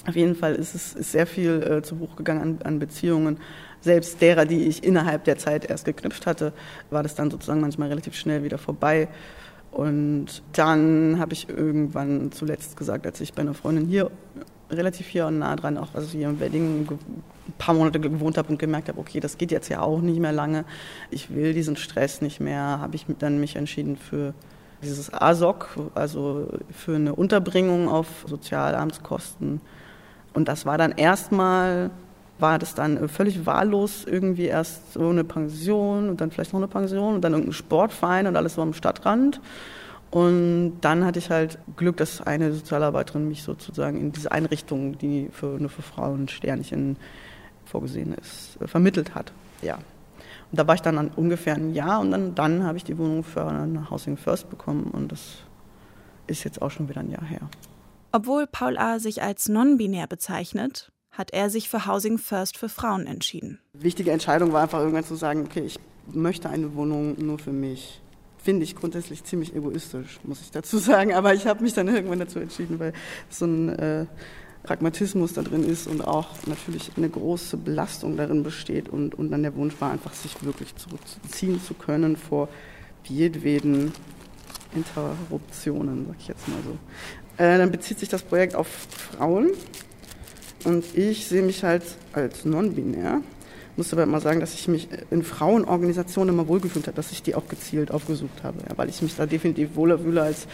auf 0.07 0.17
jeden 0.17 0.35
Fall 0.35 0.55
ist 0.55 0.75
es 0.75 0.95
ist 0.95 1.13
sehr 1.13 1.27
viel 1.27 1.63
äh, 1.63 1.83
zu 1.83 1.97
Buch 1.97 2.17
gegangen 2.17 2.41
an, 2.41 2.59
an, 2.65 2.79
Beziehungen. 2.79 3.39
Selbst 3.81 4.21
derer, 4.21 4.47
die 4.47 4.67
ich 4.67 4.83
innerhalb 4.83 5.25
der 5.25 5.39
Zeit 5.39 5.69
erst 5.69 5.85
geknüpft 5.85 6.27
hatte, 6.27 6.53
war 6.91 7.03
das 7.03 7.15
dann 7.15 7.31
sozusagen 7.31 7.61
manchmal 7.61 7.89
relativ 7.89 8.15
schnell 8.15 8.43
wieder 8.43 8.59
vorbei. 8.59 9.09
Und 9.71 10.43
dann 10.53 11.19
habe 11.19 11.33
ich 11.33 11.49
irgendwann 11.49 12.31
zuletzt 12.33 12.77
gesagt, 12.77 13.07
als 13.07 13.21
ich 13.21 13.33
bei 13.33 13.43
einer 13.43 13.55
Freundin 13.55 13.87
hier 13.87 14.11
relativ 14.73 15.07
hier 15.07 15.27
und 15.27 15.39
nah 15.39 15.55
dran, 15.57 15.79
auch 15.79 15.95
also 15.95 16.09
hier 16.09 16.29
im 16.29 16.41
Wedding 16.41 16.89
ein 16.91 17.55
paar 17.59 17.75
Monate 17.75 18.01
gewohnt 18.01 18.39
habe 18.39 18.49
und 18.49 18.59
gemerkt 18.59 18.89
habe, 18.89 18.99
okay, 18.99 19.21
das 19.21 19.39
geht 19.39 19.51
jetzt 19.51 19.69
ja 19.69 19.81
auch 19.81 20.01
nicht 20.01 20.21
mehr 20.21 20.33
lange. 20.33 20.65
Ich 21.11 21.35
will 21.35 21.53
diesen 21.55 21.77
Stress 21.77 22.23
nicht 22.23 22.41
mehr, 22.41 22.81
habe 22.81 22.97
ich 22.97 23.07
dann 23.19 23.41
mich 23.41 23.57
entschieden 23.57 23.97
für 23.97 24.35
dieses 24.83 25.13
ASOC, 25.13 25.91
also 25.95 26.49
für 26.73 26.97
eine 26.97 27.15
Unterbringung 27.15 27.89
auf 27.89 28.07
Sozialamtskosten. 28.27 29.61
Und 30.35 30.49
das 30.49 30.67
war 30.67 30.79
dann 30.79 30.93
erstmal, 30.93 31.91
war 32.39 32.59
das 32.59 32.75
dann 32.75 33.09
völlig 33.09 33.47
wahllos 33.47 34.05
irgendwie 34.05 34.47
erst 34.47 34.95
so 34.95 35.09
eine 35.09 35.25
Pension 35.25 36.09
und 36.09 36.21
dann 36.21 36.31
vielleicht 36.31 36.53
noch 36.53 36.61
eine 36.61 36.69
Pension 36.69 37.15
und 37.15 37.21
dann 37.23 37.33
irgendein 37.33 37.53
Sportverein 37.53 38.27
und 38.27 38.37
alles 38.37 38.55
so 38.55 38.63
am 38.63 38.73
Stadtrand. 38.73 39.41
Und 40.13 40.81
dann 40.83 41.07
hatte 41.07 41.19
ich 41.19 41.31
halt 41.31 41.59
Glück, 41.77 41.97
dass 41.97 42.21
eine 42.21 42.53
Sozialarbeiterin 42.53 43.27
mich 43.29 43.43
sozusagen 43.43 43.99
in 43.99 44.13
diese 44.13 44.31
Einrichtung, 44.31 44.99
die 44.99 45.31
für, 45.33 45.59
nur 45.59 45.71
für 45.71 45.81
Frauen 45.81 46.29
Sternchen 46.29 46.99
vorgesehen 47.65 48.13
ist, 48.13 48.61
äh, 48.61 48.69
vermittelt 48.69 49.15
hat. 49.15 49.33
Ja. 49.63 49.77
Und 49.77 50.59
da 50.59 50.67
war 50.67 50.75
ich 50.75 50.83
dann 50.83 50.99
an 50.99 51.11
ungefähr 51.17 51.55
ein 51.55 51.73
Jahr 51.73 52.01
und 52.01 52.11
dann, 52.11 52.35
dann 52.35 52.63
habe 52.63 52.77
ich 52.77 52.85
die 52.85 52.99
Wohnung 52.99 53.25
für 53.25 53.47
ein 53.47 53.89
Housing 53.91 54.19
First 54.19 54.51
bekommen 54.51 54.91
und 54.93 55.11
das 55.11 55.39
ist 56.27 56.45
jetzt 56.45 56.61
auch 56.61 56.71
schon 56.71 56.91
wieder 56.91 57.01
ein 57.01 57.11
Jahr 57.11 57.25
her. 57.25 57.49
Obwohl 58.13 58.47
Paul 58.47 58.77
A. 58.77 58.99
sich 58.99 59.23
als 59.23 59.49
non-binär 59.49 60.09
bezeichnet, 60.09 60.93
hat 61.11 61.33
er 61.33 61.49
sich 61.49 61.71
für 61.71 61.87
Housing 61.87 62.19
First 62.19 62.59
für 62.59 62.69
Frauen 62.69 63.07
entschieden. 63.07 63.61
Wichtige 63.73 64.11
Entscheidung 64.11 64.53
war 64.53 64.61
einfach 64.61 64.81
irgendwann 64.81 65.05
zu 65.05 65.15
sagen, 65.15 65.47
okay, 65.47 65.63
ich 65.65 65.79
möchte 66.13 66.51
eine 66.51 66.75
Wohnung 66.75 67.17
nur 67.19 67.39
für 67.39 67.53
mich 67.53 68.03
finde 68.43 68.65
ich 68.65 68.77
grundsätzlich 68.77 69.25
ziemlich 69.25 69.55
egoistisch, 69.55 70.21
muss 70.25 70.41
ich 70.41 70.51
dazu 70.51 70.79
sagen. 70.79 71.15
Aber 71.15 71.35
ich 71.35 71.47
habe 71.47 71.63
mich 71.63 71.75
dann 71.75 71.89
irgendwann 71.89 72.19
dazu 72.19 72.39
entschieden, 72.39 72.79
weil 72.79 72.93
so 73.31 73.47
ein 73.47 73.69
äh, 73.71 74.07
Pragmatismus 74.63 75.33
da 75.33 75.43
drin 75.43 75.65
ist 75.65 75.87
und 75.87 76.07
auch 76.07 76.29
natürlich 76.47 76.93
eine 76.97 77.09
große 77.09 77.57
Belastung 77.57 78.17
darin 78.17 78.43
besteht 78.43 78.89
und, 78.89 79.15
und 79.15 79.31
dann 79.31 79.43
der 79.43 79.57
Wunsch 79.57 79.75
war 79.81 79.91
einfach, 79.91 80.13
sich 80.13 80.43
wirklich 80.45 80.75
zurückziehen 80.77 81.61
zu 81.63 81.75
können 81.75 82.17
vor 82.17 82.49
jedweden 83.05 83.93
Interruptionen, 84.75 86.07
sag 86.07 86.17
ich 86.21 86.29
jetzt 86.29 86.49
mal 86.49 86.59
so. 86.65 87.43
Äh, 87.43 87.59
dann 87.59 87.71
bezieht 87.73 87.99
sich 87.99 88.09
das 88.09 88.23
Projekt 88.23 88.55
auf 88.55 88.69
Frauen 88.69 89.51
und 90.65 90.85
ich 90.97 91.27
sehe 91.27 91.43
mich 91.43 91.65
halt 91.65 91.83
als 92.13 92.45
non-binär 92.45 93.21
muss 93.77 93.93
aber 93.93 94.03
immer 94.03 94.21
sagen, 94.21 94.41
dass 94.41 94.55
ich 94.55 94.69
mich 94.69 94.89
in 95.11 95.23
Frauenorganisationen 95.23 96.35
immer 96.35 96.49
wohlgefühlt 96.49 96.87
habe, 96.87 96.97
dass 96.97 97.13
ich 97.13 97.23
die 97.23 97.35
auch 97.35 97.49
gezielt 97.49 97.91
aufgesucht 97.91 98.43
habe, 98.43 98.59
ja, 98.69 98.77
weil 98.77 98.89
ich 98.89 99.03
mich 99.03 99.17
da 99.17 99.27
definitiv 99.27 99.77
wohler 99.77 99.99
fühle 99.99 100.23
als 100.23 100.47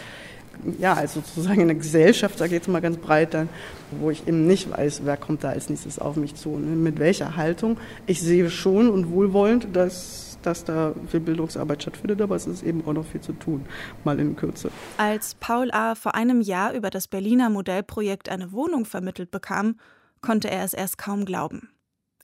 ja, 0.78 0.94
also 0.94 1.20
sozusagen 1.20 1.60
in 1.60 1.68
der 1.68 1.76
Gesellschaft, 1.76 2.38
sage 2.38 2.48
ich 2.48 2.54
jetzt 2.54 2.68
mal 2.68 2.80
ganz 2.80 2.96
breit 2.96 3.32
dann, 3.32 3.48
wo 3.92 4.10
ich 4.10 4.26
eben 4.26 4.46
nicht 4.46 4.70
weiß, 4.70 5.02
wer 5.04 5.16
kommt 5.16 5.44
da 5.44 5.50
als 5.50 5.68
nächstes 5.68 6.00
auf 6.00 6.16
mich 6.16 6.34
zu, 6.34 6.58
ne? 6.58 6.74
mit 6.74 6.98
welcher 6.98 7.36
Haltung. 7.36 7.78
Ich 8.06 8.20
sehe 8.20 8.50
schon 8.50 8.90
und 8.90 9.10
wohlwollend, 9.10 9.68
dass 9.74 10.28
dass 10.42 10.64
da 10.64 10.94
viel 11.08 11.20
Bildungsarbeit 11.20 11.82
stattfindet, 11.82 12.22
aber 12.22 12.36
es 12.36 12.46
ist 12.46 12.62
eben 12.62 12.86
auch 12.86 12.92
noch 12.92 13.04
viel 13.04 13.20
zu 13.20 13.32
tun, 13.32 13.66
mal 14.04 14.18
in 14.20 14.36
Kürze. 14.36 14.70
Als 14.96 15.34
Paul 15.34 15.70
A. 15.72 15.96
vor 15.96 16.14
einem 16.14 16.40
Jahr 16.40 16.74
über 16.74 16.90
das 16.90 17.08
Berliner 17.08 17.50
Modellprojekt 17.50 18.28
eine 18.28 18.52
Wohnung 18.52 18.84
vermittelt 18.84 19.30
bekam, 19.32 19.80
konnte 20.20 20.48
er 20.48 20.64
es 20.64 20.74
erst 20.74 20.96
kaum 20.96 21.24
glauben. 21.24 21.70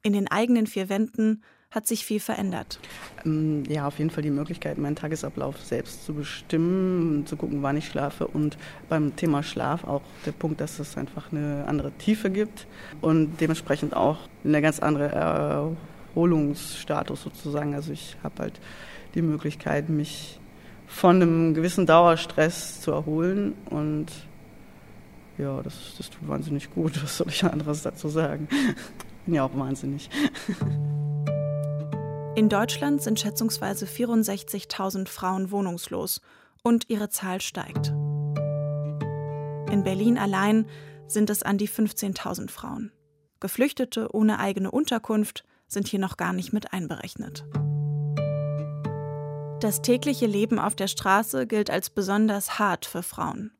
In 0.06 0.12
den 0.12 0.30
eigenen 0.30 0.66
vier 0.66 0.90
Wänden 0.90 1.42
hat 1.70 1.86
sich 1.86 2.04
viel 2.04 2.20
verändert. 2.20 2.78
Ähm, 3.24 3.64
ja, 3.70 3.86
auf 3.86 3.98
jeden 3.98 4.10
Fall 4.10 4.22
die 4.22 4.30
Möglichkeit, 4.30 4.76
meinen 4.76 4.96
Tagesablauf 4.96 5.58
selbst 5.62 6.04
zu 6.04 6.12
bestimmen, 6.12 7.24
zu 7.24 7.38
gucken, 7.38 7.62
wann 7.62 7.78
ich 7.78 7.86
schlafe. 7.86 8.26
Und 8.26 8.58
beim 8.90 9.16
Thema 9.16 9.42
Schlaf 9.42 9.84
auch 9.84 10.02
der 10.26 10.32
Punkt, 10.32 10.60
dass 10.60 10.78
es 10.78 10.98
einfach 10.98 11.32
eine 11.32 11.64
andere 11.66 11.90
Tiefe 11.92 12.28
gibt 12.28 12.66
und 13.00 13.40
dementsprechend 13.40 13.96
auch 13.96 14.18
eine 14.44 14.60
ganz 14.60 14.78
andere 14.78 15.08
Erholungsstatus 16.14 17.22
sozusagen. 17.22 17.74
Also 17.74 17.90
ich 17.92 18.18
habe 18.22 18.42
halt 18.42 18.60
die 19.14 19.22
Möglichkeit, 19.22 19.88
mich 19.88 20.38
von 20.86 21.16
einem 21.16 21.54
gewissen 21.54 21.86
Dauerstress 21.86 22.82
zu 22.82 22.92
erholen 22.92 23.54
und 23.70 24.08
ja, 25.38 25.62
das, 25.62 25.94
das 25.96 26.10
tut 26.10 26.28
wahnsinnig 26.28 26.72
gut. 26.74 26.92
Was 27.02 27.16
soll 27.16 27.28
ich 27.30 27.42
anderes 27.42 27.80
dazu 27.80 28.08
sagen? 28.08 28.48
Bin 29.24 29.34
ja 29.34 29.44
auch 29.44 29.56
wahnsinnig. 29.56 30.10
In 32.36 32.48
Deutschland 32.48 33.00
sind 33.00 33.20
schätzungsweise 33.20 33.86
64.000 33.86 35.06
Frauen 35.06 35.52
wohnungslos 35.52 36.20
und 36.62 36.90
ihre 36.90 37.08
Zahl 37.08 37.40
steigt. 37.40 37.88
In 39.70 39.82
Berlin 39.84 40.18
allein 40.18 40.66
sind 41.06 41.30
es 41.30 41.44
an 41.44 41.58
die 41.58 41.68
15.000 41.68 42.50
Frauen. 42.50 42.90
Geflüchtete 43.38 44.12
ohne 44.12 44.40
eigene 44.40 44.70
Unterkunft 44.70 45.44
sind 45.68 45.86
hier 45.86 46.00
noch 46.00 46.16
gar 46.16 46.32
nicht 46.32 46.52
mit 46.52 46.72
einberechnet. 46.72 47.44
Das 49.60 49.80
tägliche 49.80 50.26
Leben 50.26 50.58
auf 50.58 50.74
der 50.74 50.88
Straße 50.88 51.46
gilt 51.46 51.70
als 51.70 51.88
besonders 51.88 52.58
hart 52.58 52.84
für 52.84 53.02
Frauen. 53.02 53.52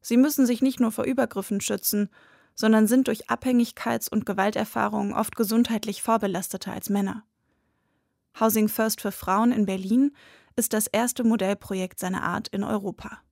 Sie 0.00 0.16
müssen 0.16 0.46
sich 0.46 0.62
nicht 0.62 0.78
nur 0.78 0.92
vor 0.92 1.04
Übergriffen 1.04 1.60
schützen, 1.60 2.10
sondern 2.60 2.86
sind 2.86 3.08
durch 3.08 3.30
Abhängigkeits- 3.30 4.10
und 4.10 4.26
Gewalterfahrungen 4.26 5.14
oft 5.14 5.34
gesundheitlich 5.34 6.02
vorbelasteter 6.02 6.72
als 6.72 6.90
Männer. 6.90 7.24
Housing 8.38 8.68
First 8.68 9.00
für 9.00 9.12
Frauen 9.12 9.50
in 9.50 9.64
Berlin 9.64 10.14
ist 10.56 10.74
das 10.74 10.86
erste 10.86 11.24
Modellprojekt 11.24 11.98
seiner 11.98 12.22
Art 12.22 12.48
in 12.48 12.62
Europa. 12.62 13.22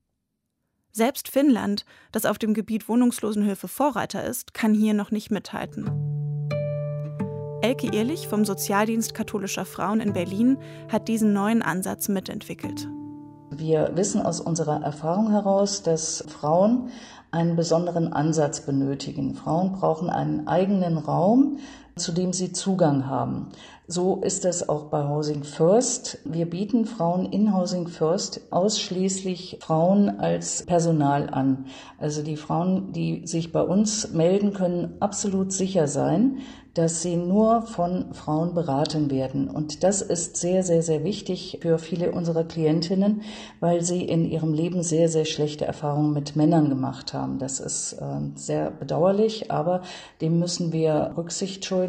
Selbst 0.93 1.29
Finnland, 1.29 1.85
das 2.11 2.25
auf 2.25 2.39
dem 2.39 2.55
Gebiet 2.55 2.89
Wohnungslosenhilfe 2.89 3.69
Vorreiter 3.69 4.25
ist, 4.25 4.55
kann 4.55 4.73
hier 4.73 4.95
noch 4.95 5.11
nicht 5.11 5.31
mithalten. 5.31 5.85
Elke 7.61 7.93
Ehrlich 7.93 8.29
vom 8.29 8.47
Sozialdienst 8.47 9.13
katholischer 9.13 9.67
Frauen 9.67 10.01
in 10.01 10.15
Berlin 10.15 10.57
hat 10.91 11.07
diesen 11.07 11.35
neuen 11.35 11.61
Ansatz 11.61 12.09
mitentwickelt. 12.09 12.89
Wir 13.59 13.97
wissen 13.97 14.23
aus 14.23 14.41
unserer 14.41 14.85
Erfahrung 14.85 15.33
heraus, 15.33 15.83
dass 15.83 16.23
Frauen 16.29 16.91
einen 17.33 17.57
besonderen 17.57 18.13
Ansatz 18.13 18.61
benötigen. 18.61 19.35
Frauen 19.35 19.73
brauchen 19.73 20.11
einen 20.11 20.47
eigenen 20.47 20.97
Raum, 20.97 21.59
zu 21.99 22.13
dem 22.13 22.33
sie 22.33 22.53
Zugang 22.53 23.07
haben. 23.07 23.49
So 23.91 24.17
ist 24.17 24.45
es 24.45 24.69
auch 24.69 24.85
bei 24.85 25.09
Housing 25.09 25.45
First. 25.45 26.19
Wir 26.25 26.45
bieten 26.45 26.85
Frauen 26.85 27.25
in 27.25 27.55
Housing 27.55 27.89
First 27.89 28.43
ausschließlich 28.51 29.61
Frauen 29.63 30.21
als 30.21 30.65
Personal 30.67 31.31
an. 31.31 31.65
Also 31.97 32.23
die 32.23 32.37
Frauen, 32.37 32.93
die 32.93 33.27
sich 33.27 33.51
bei 33.51 33.63
uns 33.63 34.13
melden, 34.13 34.53
können 34.53 34.97
absolut 35.01 35.53
sicher 35.53 35.89
sein, 35.89 36.41
dass 36.79 37.03
sie 37.03 37.17
nur 37.17 37.63
von 37.63 38.15
Frauen 38.15 38.55
beraten 38.55 39.11
werden. 39.11 39.49
Und 39.51 39.83
das 39.83 40.01
ist 40.01 40.37
sehr, 40.37 40.63
sehr, 40.63 40.83
sehr 40.83 41.03
wichtig 41.03 41.59
für 41.61 41.79
viele 41.79 42.13
unserer 42.13 42.45
Klientinnen, 42.45 43.23
weil 43.59 43.83
sie 43.83 44.05
in 44.05 44.25
ihrem 44.25 44.53
Leben 44.53 44.85
sehr, 44.85 45.09
sehr 45.09 45.25
schlechte 45.25 45.65
Erfahrungen 45.65 46.13
mit 46.13 46.37
Männern 46.37 46.69
gemacht 46.69 47.15
haben. 47.15 47.41
Das 47.41 47.59
ist 47.59 47.95
äh, 47.95 48.21
sehr 48.37 48.71
bedauerlich, 48.71 49.51
aber 49.51 49.83
dem 50.21 50.39
müssen 50.39 50.73
wir 50.73 51.15
Rücksicht 51.17 51.65
schulden, 51.65 51.88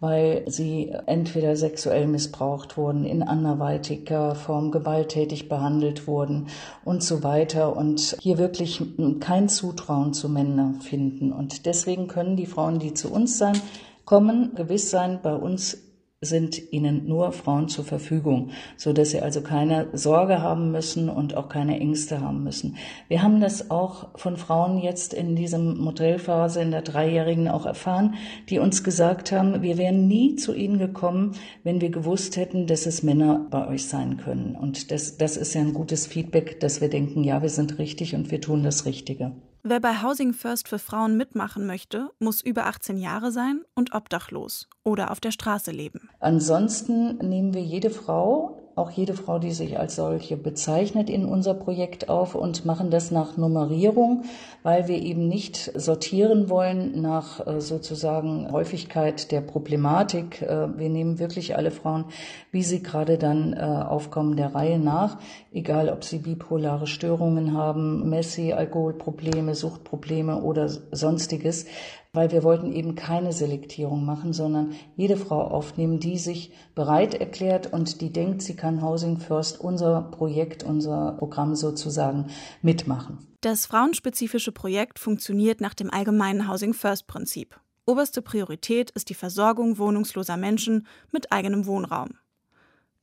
weil 0.00 0.44
sie 0.46 0.92
entweder 1.06 1.56
sexuell 1.56 2.06
missbraucht 2.06 2.76
wurden, 2.76 3.04
in 3.04 3.22
anderweitiger 3.22 4.34
Form 4.34 4.70
gewalttätig 4.70 5.48
behandelt 5.48 6.06
wurden 6.06 6.46
und 6.84 7.02
so 7.02 7.22
weiter 7.22 7.76
und 7.76 8.16
hier 8.20 8.38
wirklich 8.38 8.82
kein 9.20 9.48
Zutrauen 9.48 10.14
zu 10.14 10.28
Männern 10.28 10.80
finden. 10.80 11.32
Und 11.32 11.66
deswegen 11.66 12.08
können 12.08 12.36
die 12.36 12.46
Frauen, 12.46 12.78
die 12.78 12.94
zu 12.94 13.12
uns 13.12 13.38
sein, 13.38 13.60
kommen, 14.04 14.54
gewiss 14.54 14.90
sein, 14.90 15.20
bei 15.22 15.34
uns 15.34 15.89
sind 16.22 16.70
ihnen 16.70 17.08
nur 17.08 17.32
Frauen 17.32 17.68
zur 17.68 17.86
Verfügung, 17.86 18.50
so 18.76 18.92
dass 18.92 19.08
sie 19.08 19.20
also 19.20 19.40
keine 19.40 19.88
Sorge 19.94 20.42
haben 20.42 20.70
müssen 20.70 21.08
und 21.08 21.34
auch 21.34 21.48
keine 21.48 21.80
Ängste 21.80 22.20
haben 22.20 22.44
müssen. 22.44 22.76
Wir 23.08 23.22
haben 23.22 23.40
das 23.40 23.70
auch 23.70 24.18
von 24.18 24.36
Frauen 24.36 24.76
jetzt 24.76 25.14
in 25.14 25.34
diesem 25.34 25.78
Modellphase 25.78 26.60
in 26.60 26.72
der 26.72 26.82
dreijährigen 26.82 27.48
auch 27.48 27.64
erfahren, 27.64 28.16
die 28.50 28.58
uns 28.58 28.84
gesagt 28.84 29.32
haben, 29.32 29.62
wir 29.62 29.78
wären 29.78 30.08
nie 30.08 30.36
zu 30.36 30.52
ihnen 30.52 30.78
gekommen, 30.78 31.32
wenn 31.64 31.80
wir 31.80 31.88
gewusst 31.88 32.36
hätten, 32.36 32.66
dass 32.66 32.84
es 32.84 33.02
Männer 33.02 33.46
bei 33.50 33.66
euch 33.66 33.86
sein 33.86 34.18
können. 34.18 34.56
Und 34.56 34.90
das, 34.90 35.16
das 35.16 35.38
ist 35.38 35.54
ja 35.54 35.62
ein 35.62 35.72
gutes 35.72 36.06
Feedback, 36.06 36.60
dass 36.60 36.82
wir 36.82 36.90
denken, 36.90 37.24
ja, 37.24 37.40
wir 37.40 37.48
sind 37.48 37.78
richtig 37.78 38.14
und 38.14 38.30
wir 38.30 38.42
tun 38.42 38.62
das 38.62 38.84
Richtige. 38.84 39.32
Wer 39.62 39.78
bei 39.78 40.02
Housing 40.02 40.32
First 40.32 40.68
für 40.68 40.78
Frauen 40.78 41.18
mitmachen 41.18 41.66
möchte, 41.66 42.08
muss 42.18 42.40
über 42.40 42.64
18 42.64 42.96
Jahre 42.96 43.30
sein 43.30 43.62
und 43.74 43.94
obdachlos 43.94 44.68
oder 44.84 45.10
auf 45.10 45.20
der 45.20 45.32
Straße 45.32 45.70
leben. 45.70 46.08
Ansonsten 46.18 47.18
nehmen 47.18 47.52
wir 47.52 47.60
jede 47.60 47.90
Frau, 47.90 48.69
auch 48.80 48.90
jede 48.90 49.14
Frau, 49.14 49.38
die 49.38 49.52
sich 49.52 49.78
als 49.78 49.96
solche 49.96 50.36
bezeichnet, 50.36 51.10
in 51.10 51.26
unser 51.26 51.54
Projekt 51.54 52.08
auf 52.08 52.34
und 52.34 52.64
machen 52.64 52.90
das 52.90 53.10
nach 53.10 53.36
Nummerierung, 53.36 54.24
weil 54.62 54.88
wir 54.88 55.00
eben 55.00 55.28
nicht 55.28 55.70
sortieren 55.78 56.48
wollen 56.48 57.00
nach 57.00 57.46
äh, 57.46 57.60
sozusagen 57.60 58.50
Häufigkeit 58.50 59.30
der 59.30 59.42
Problematik. 59.42 60.42
Äh, 60.42 60.78
wir 60.78 60.88
nehmen 60.88 61.18
wirklich 61.18 61.56
alle 61.56 61.70
Frauen, 61.70 62.06
wie 62.50 62.62
sie 62.62 62.82
gerade 62.82 63.18
dann 63.18 63.52
äh, 63.52 63.58
aufkommen, 63.60 64.36
der 64.36 64.54
Reihe 64.54 64.78
nach, 64.78 65.18
egal 65.52 65.90
ob 65.90 66.02
sie 66.02 66.18
bipolare 66.18 66.86
Störungen 66.86 67.54
haben, 67.54 68.08
Messi, 68.08 68.54
Alkoholprobleme, 68.54 69.54
Suchtprobleme 69.54 70.42
oder 70.42 70.68
sonstiges 70.68 71.66
weil 72.12 72.32
wir 72.32 72.42
wollten 72.42 72.72
eben 72.72 72.94
keine 72.94 73.32
Selektierung 73.32 74.04
machen, 74.04 74.32
sondern 74.32 74.74
jede 74.96 75.16
Frau 75.16 75.42
aufnehmen, 75.42 76.00
die 76.00 76.18
sich 76.18 76.52
bereit 76.74 77.14
erklärt 77.14 77.72
und 77.72 78.00
die 78.00 78.12
denkt, 78.12 78.42
sie 78.42 78.56
kann 78.56 78.82
Housing 78.82 79.18
First, 79.18 79.60
unser 79.60 80.02
Projekt, 80.02 80.64
unser 80.64 81.12
Programm 81.12 81.54
sozusagen 81.54 82.26
mitmachen. 82.62 83.18
Das 83.42 83.66
frauenspezifische 83.66 84.52
Projekt 84.52 84.98
funktioniert 84.98 85.60
nach 85.60 85.74
dem 85.74 85.90
allgemeinen 85.90 86.50
Housing 86.50 86.74
First 86.74 87.06
Prinzip. 87.06 87.58
Oberste 87.86 88.22
Priorität 88.22 88.90
ist 88.90 89.08
die 89.08 89.14
Versorgung 89.14 89.78
wohnungsloser 89.78 90.36
Menschen 90.36 90.86
mit 91.12 91.32
eigenem 91.32 91.66
Wohnraum. 91.66 92.10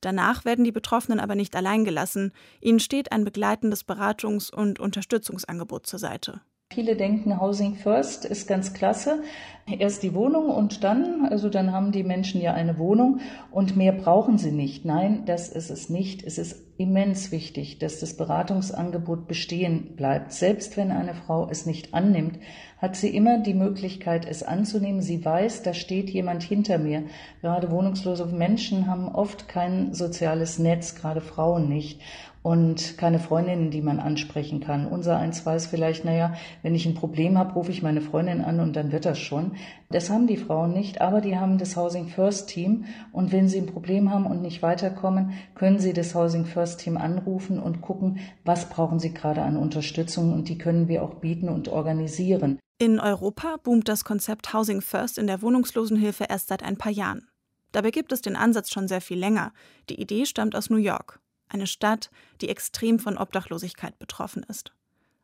Danach 0.00 0.44
werden 0.44 0.64
die 0.64 0.72
Betroffenen 0.72 1.18
aber 1.18 1.34
nicht 1.34 1.56
allein 1.56 1.84
gelassen, 1.84 2.32
ihnen 2.60 2.78
steht 2.78 3.10
ein 3.10 3.24
begleitendes 3.24 3.84
Beratungs- 3.84 4.52
und 4.52 4.78
Unterstützungsangebot 4.78 5.86
zur 5.86 5.98
Seite. 5.98 6.40
Viele 6.70 6.96
denken, 6.96 7.40
Housing 7.40 7.76
First 7.76 8.26
ist 8.26 8.46
ganz 8.46 8.74
klasse. 8.74 9.22
Erst 9.66 10.02
die 10.02 10.12
Wohnung 10.12 10.50
und 10.50 10.84
dann, 10.84 11.24
also 11.24 11.48
dann 11.48 11.72
haben 11.72 11.92
die 11.92 12.02
Menschen 12.02 12.42
ja 12.42 12.52
eine 12.52 12.78
Wohnung 12.78 13.20
und 13.50 13.76
mehr 13.76 13.92
brauchen 13.92 14.36
sie 14.36 14.52
nicht. 14.52 14.84
Nein, 14.84 15.22
das 15.24 15.48
ist 15.48 15.70
es 15.70 15.88
nicht. 15.88 16.22
Es 16.22 16.36
ist 16.36 16.62
immens 16.76 17.32
wichtig, 17.32 17.78
dass 17.78 18.00
das 18.00 18.18
Beratungsangebot 18.18 19.26
bestehen 19.26 19.96
bleibt. 19.96 20.32
Selbst 20.32 20.76
wenn 20.76 20.90
eine 20.90 21.14
Frau 21.14 21.48
es 21.50 21.64
nicht 21.64 21.94
annimmt, 21.94 22.38
hat 22.76 22.96
sie 22.96 23.08
immer 23.16 23.38
die 23.38 23.54
Möglichkeit, 23.54 24.26
es 24.26 24.42
anzunehmen. 24.42 25.00
Sie 25.00 25.24
weiß, 25.24 25.62
da 25.62 25.72
steht 25.72 26.10
jemand 26.10 26.42
hinter 26.42 26.76
mir. 26.76 27.04
Gerade 27.40 27.70
wohnungslose 27.70 28.26
Menschen 28.26 28.86
haben 28.86 29.08
oft 29.08 29.48
kein 29.48 29.94
soziales 29.94 30.58
Netz, 30.58 30.94
gerade 30.94 31.22
Frauen 31.22 31.68
nicht 31.68 32.02
und 32.48 32.96
keine 32.96 33.18
Freundinnen, 33.18 33.70
die 33.70 33.82
man 33.82 34.00
ansprechen 34.00 34.60
kann. 34.60 34.86
Unser 34.86 35.18
eins 35.18 35.44
weiß 35.44 35.66
vielleicht, 35.66 36.06
naja, 36.06 36.32
wenn 36.62 36.74
ich 36.74 36.86
ein 36.86 36.94
Problem 36.94 37.36
habe, 37.36 37.52
rufe 37.52 37.70
ich 37.70 37.82
meine 37.82 38.00
Freundin 38.00 38.40
an 38.40 38.58
und 38.60 38.74
dann 38.74 38.90
wird 38.90 39.04
das 39.04 39.18
schon. 39.18 39.52
Das 39.90 40.08
haben 40.08 40.26
die 40.26 40.38
Frauen 40.38 40.72
nicht, 40.72 41.02
aber 41.02 41.20
die 41.20 41.36
haben 41.36 41.58
das 41.58 41.76
Housing 41.76 42.08
First 42.08 42.48
Team 42.48 42.86
und 43.12 43.32
wenn 43.32 43.50
sie 43.50 43.58
ein 43.58 43.66
Problem 43.66 44.10
haben 44.10 44.24
und 44.24 44.40
nicht 44.40 44.62
weiterkommen, 44.62 45.34
können 45.56 45.78
sie 45.78 45.92
das 45.92 46.14
Housing 46.14 46.46
First 46.46 46.80
Team 46.80 46.96
anrufen 46.96 47.60
und 47.60 47.82
gucken, 47.82 48.20
was 48.46 48.70
brauchen 48.70 48.98
sie 48.98 49.12
gerade 49.12 49.42
an 49.42 49.58
Unterstützung 49.58 50.32
und 50.32 50.48
die 50.48 50.56
können 50.56 50.88
wir 50.88 51.02
auch 51.02 51.16
bieten 51.16 51.50
und 51.50 51.68
organisieren. 51.68 52.58
In 52.78 52.98
Europa 52.98 53.56
boomt 53.62 53.90
das 53.90 54.04
Konzept 54.04 54.54
Housing 54.54 54.80
First 54.80 55.18
in 55.18 55.26
der 55.26 55.42
Wohnungslosenhilfe 55.42 56.24
erst 56.30 56.48
seit 56.48 56.62
ein 56.62 56.78
paar 56.78 56.92
Jahren. 56.92 57.28
Dabei 57.72 57.90
gibt 57.90 58.10
es 58.10 58.22
den 58.22 58.36
Ansatz 58.36 58.70
schon 58.70 58.88
sehr 58.88 59.02
viel 59.02 59.18
länger. 59.18 59.52
Die 59.90 60.00
Idee 60.00 60.24
stammt 60.24 60.56
aus 60.56 60.70
New 60.70 60.78
York 60.78 61.20
eine 61.48 61.66
Stadt, 61.66 62.10
die 62.40 62.48
extrem 62.48 62.98
von 62.98 63.18
Obdachlosigkeit 63.18 63.98
betroffen 63.98 64.42
ist. 64.44 64.72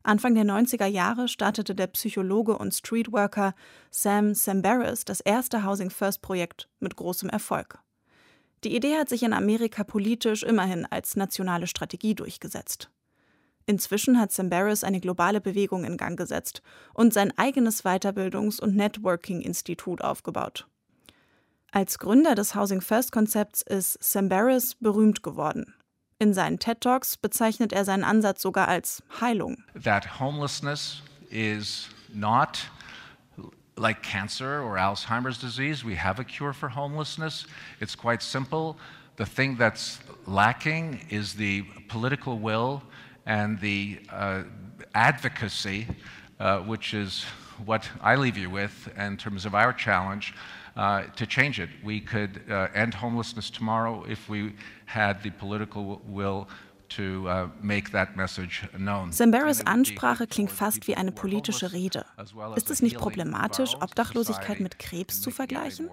Anfang 0.02 0.34
der 0.34 0.44
90er 0.44 0.86
Jahre 0.86 1.28
startete 1.28 1.74
der 1.74 1.86
Psychologe 1.86 2.58
und 2.58 2.74
Streetworker 2.74 3.54
Sam 3.90 4.34
Sambaris 4.34 5.06
das 5.06 5.20
erste 5.20 5.64
Housing 5.64 5.88
First 5.88 6.20
Projekt 6.20 6.68
mit 6.78 6.94
großem 6.96 7.30
Erfolg. 7.30 7.78
Die 8.64 8.76
Idee 8.76 8.96
hat 8.96 9.08
sich 9.08 9.22
in 9.22 9.32
Amerika 9.32 9.82
politisch 9.82 10.42
immerhin 10.42 10.86
als 10.86 11.16
nationale 11.16 11.66
Strategie 11.66 12.14
durchgesetzt. 12.14 12.90
Inzwischen 13.66 14.20
hat 14.20 14.30
Sambaris 14.30 14.84
eine 14.84 15.00
globale 15.00 15.40
Bewegung 15.40 15.84
in 15.84 15.96
Gang 15.96 16.18
gesetzt 16.18 16.62
und 16.92 17.14
sein 17.14 17.32
eigenes 17.38 17.84
Weiterbildungs- 17.84 18.60
und 18.60 18.76
Networking-Institut 18.76 20.02
aufgebaut. 20.02 20.66
Als 21.72 21.98
Gründer 21.98 22.34
des 22.34 22.54
Housing 22.54 22.80
First 22.80 23.10
Konzepts 23.10 23.62
ist 23.62 24.02
Sambaris 24.04 24.76
berühmt 24.76 25.22
geworden. 25.22 25.73
In 26.20 26.32
seinen 26.32 26.58
TED 26.58 26.80
Talks 26.80 27.16
bezeichnet 27.16 27.72
er 27.72 27.84
seinen 27.84 28.04
Ansatz 28.04 28.42
sogar 28.42 28.68
als 28.68 29.02
Heilung. 29.20 29.58
That 29.74 30.20
homelessness 30.20 31.02
is 31.30 31.88
not 32.12 32.70
like 33.76 34.02
cancer 34.02 34.62
or 34.62 34.78
Alzheimer's 34.78 35.38
disease. 35.38 35.84
We 35.84 35.96
have 35.96 36.20
a 36.20 36.24
cure 36.24 36.52
for 36.52 36.68
homelessness. 36.68 37.46
It's 37.80 37.96
quite 37.96 38.22
simple. 38.22 38.76
The 39.16 39.26
thing 39.26 39.56
that's 39.58 39.98
lacking 40.26 41.00
is 41.10 41.34
the 41.34 41.64
political 41.88 42.38
will 42.38 42.82
and 43.26 43.58
the 43.60 43.98
uh, 44.10 44.44
advocacy, 44.94 45.86
uh, 46.38 46.60
which 46.60 46.94
is 46.94 47.24
what 47.64 47.88
I 48.00 48.16
leave 48.16 48.36
you 48.36 48.50
with 48.50 48.88
in 48.96 49.16
terms 49.16 49.46
of 49.46 49.54
our 49.54 49.72
challenge. 49.72 50.34
Uh, 50.76 51.02
to 51.14 51.24
change 51.24 51.60
it. 51.60 51.68
We 51.84 52.00
could 52.00 52.40
uh, 52.50 52.66
end 52.74 52.94
homelessness 52.94 53.48
tomorrow 53.48 54.04
if 54.08 54.28
we 54.28 54.54
had 54.86 55.22
the 55.22 55.30
political 55.30 56.02
will 56.04 56.48
to 56.88 57.28
uh, 57.28 57.48
make 57.62 57.92
that 57.92 58.16
message 58.16 58.62
known. 58.76 59.12
Sambaris 59.12 59.64
Ansprache 59.66 60.26
klingt 60.26 60.50
fast 60.50 60.86
wie 60.88 60.96
eine 60.96 61.12
politische 61.12 61.72
Rede. 61.72 62.04
Ist 62.56 62.70
es 62.70 62.82
nicht 62.82 62.98
problematisch, 62.98 63.74
Obdachlosigkeit 63.80 64.60
mit 64.60 64.78
Krebs 64.78 65.20
zu 65.20 65.30
vergleichen? 65.30 65.88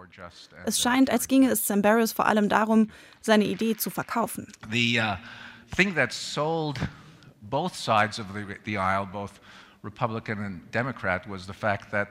Es 0.66 0.82
scheint, 0.82 1.10
als 1.10 1.28
ginge 1.28 1.50
es 1.50 1.68
Sambaris 1.68 2.12
vor 2.12 2.26
allem 2.26 2.50
darum, 2.50 2.90
seine 3.22 3.46
Idee 3.46 3.78
zu 3.78 3.90
verkaufen. 3.90 4.48
The 4.72 5.00
uh, 5.00 5.16
thing 5.76 5.96
that 5.96 6.12
sold 6.12 6.80
both 7.42 7.76
sides 7.76 8.20
of 8.20 8.28
the, 8.34 8.58
the 8.66 8.78
aisle, 8.78 9.06
both 9.06 9.40
Republican 9.84 10.44
and 10.44 10.72
Democrat, 10.72 11.28
was 11.28 11.46
the 11.46 11.54
fact 11.54 11.92
that 11.92 12.10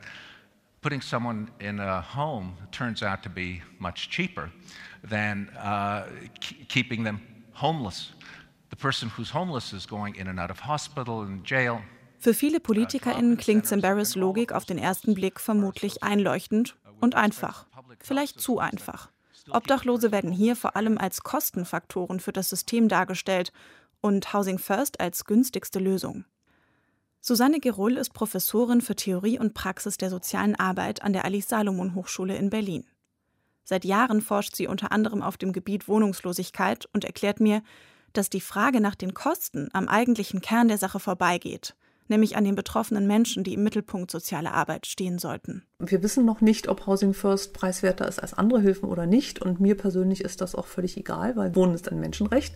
putting 0.81 1.03
someone 1.03 1.49
in 1.61 1.81
a 1.81 2.01
home 2.01 2.57
turns 2.71 3.03
out 3.03 3.23
to 3.23 3.31
be 3.31 3.63
much 3.79 4.09
cheaper 4.11 4.51
than 5.03 5.49
uh, 5.59 6.07
keeping 6.69 7.05
them 7.05 7.21
homeless. 7.53 8.13
The 8.71 8.77
person 8.77 9.11
who's 9.11 9.31
homeless 9.31 9.73
is 9.73 9.87
going 9.87 10.15
in 10.15 10.29
and 10.29 10.39
out 10.39 10.51
of 10.51 10.61
hospital 10.61 11.23
and 11.23 11.45
jail. 11.45 11.83
Für 12.19 12.35
viele 12.35 12.61
PolitikerInnen 12.61 13.39
klingt 13.39 13.67
Sambaris 13.67 14.15
Logik 14.15 14.53
auf 14.53 14.67
den 14.67 14.77
ersten 14.77 15.15
Blick 15.15 15.41
vermutlich 15.41 16.03
einleuchtend 16.03 16.77
und 17.01 17.15
einfach. 17.15 17.67
Vielleicht 18.01 18.41
zu 18.41 18.59
einfach. 18.59 19.11
Obdachlose 19.51 20.13
werden 20.13 20.31
hier 20.31 20.55
vor 20.55 20.77
allem 20.77 20.99
als 20.99 21.23
Kostenfaktoren 21.23 22.21
für 22.21 22.33
das 22.33 22.51
System 22.51 22.89
dargestellt 22.89 23.53
und 24.03 24.35
Housing 24.35 24.59
First 24.59 25.01
als 25.01 25.25
günstigste 25.25 25.79
Lösung. 25.79 26.25
Susanne 27.21 27.61
Gerull 27.61 27.97
ist 27.97 28.15
Professorin 28.15 28.81
für 28.81 28.97
Theorie 28.97 29.39
und 29.39 29.53
Praxis 29.55 29.99
der 29.99 30.11
sozialen 30.11 30.57
Arbeit 30.57 31.03
an 31.03 31.13
der 31.13 31.25
Alice-Salomon-Hochschule 31.25 32.37
in 32.37 32.49
Berlin. 32.51 32.87
Seit 33.63 33.85
Jahren 33.85 34.23
forscht 34.23 34.57
sie 34.57 34.67
unter 34.67 34.91
anderem 34.91 35.23
auf 35.23 35.37
dem 35.37 35.53
Gebiet 35.53 35.87
Wohnungslosigkeit 35.87 36.89
und 36.93 37.05
erklärt 37.05 37.41
mir, 37.41 37.63
dass 38.13 38.31
die 38.31 38.41
Frage 38.41 38.81
nach 38.81 38.95
den 38.95 39.15
Kosten 39.15 39.69
am 39.73 39.87
eigentlichen 39.87 40.41
Kern 40.41 40.69
der 40.69 40.79
Sache 40.79 40.99
vorbeigeht 40.99 41.77
nämlich 42.11 42.37
an 42.37 42.45
den 42.45 42.55
betroffenen 42.55 43.07
Menschen, 43.07 43.45
die 43.45 43.55
im 43.55 43.63
Mittelpunkt 43.63 44.11
sozialer 44.11 44.53
Arbeit 44.53 44.87
stehen 44.87 45.19
sollten. 45.19 45.65
Wir 45.79 46.03
wissen 46.03 46.27
noch 46.27 46.41
nicht, 46.41 46.69
ob 46.69 46.87
Housing 46.87 47.15
First 47.15 47.55
preiswerter 47.55 48.07
ist 48.07 48.19
als 48.19 48.35
andere 48.35 48.61
Hilfen 48.61 48.89
oder 48.89 49.07
nicht. 49.07 49.41
Und 49.41 49.61
mir 49.61 49.77
persönlich 49.77 50.21
ist 50.23 50.41
das 50.41 50.55
auch 50.55 50.67
völlig 50.67 50.97
egal, 50.99 51.37
weil 51.37 51.55
Wohnen 51.57 51.75
ist 51.75 51.91
ein 51.91 52.01
Menschenrecht. 52.01 52.55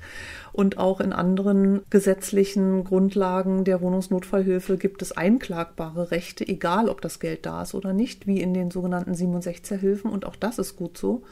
Und 0.52 0.76
auch 0.78 1.00
in 1.00 1.12
anderen 1.12 1.82
gesetzlichen 1.88 2.84
Grundlagen 2.84 3.64
der 3.64 3.80
Wohnungsnotfallhilfe 3.80 4.76
gibt 4.76 5.00
es 5.00 5.12
einklagbare 5.12 6.10
Rechte, 6.10 6.46
egal 6.46 6.88
ob 6.88 7.00
das 7.00 7.18
Geld 7.18 7.46
da 7.46 7.62
ist 7.62 7.74
oder 7.74 7.92
nicht, 7.92 8.26
wie 8.26 8.40
in 8.40 8.52
den 8.52 8.70
sogenannten 8.70 9.14
67er 9.14 9.76
Hilfen. 9.76 10.10
Und 10.10 10.26
auch 10.26 10.36
das 10.36 10.58
ist 10.58 10.76
gut 10.76 10.98
so. 10.98 11.22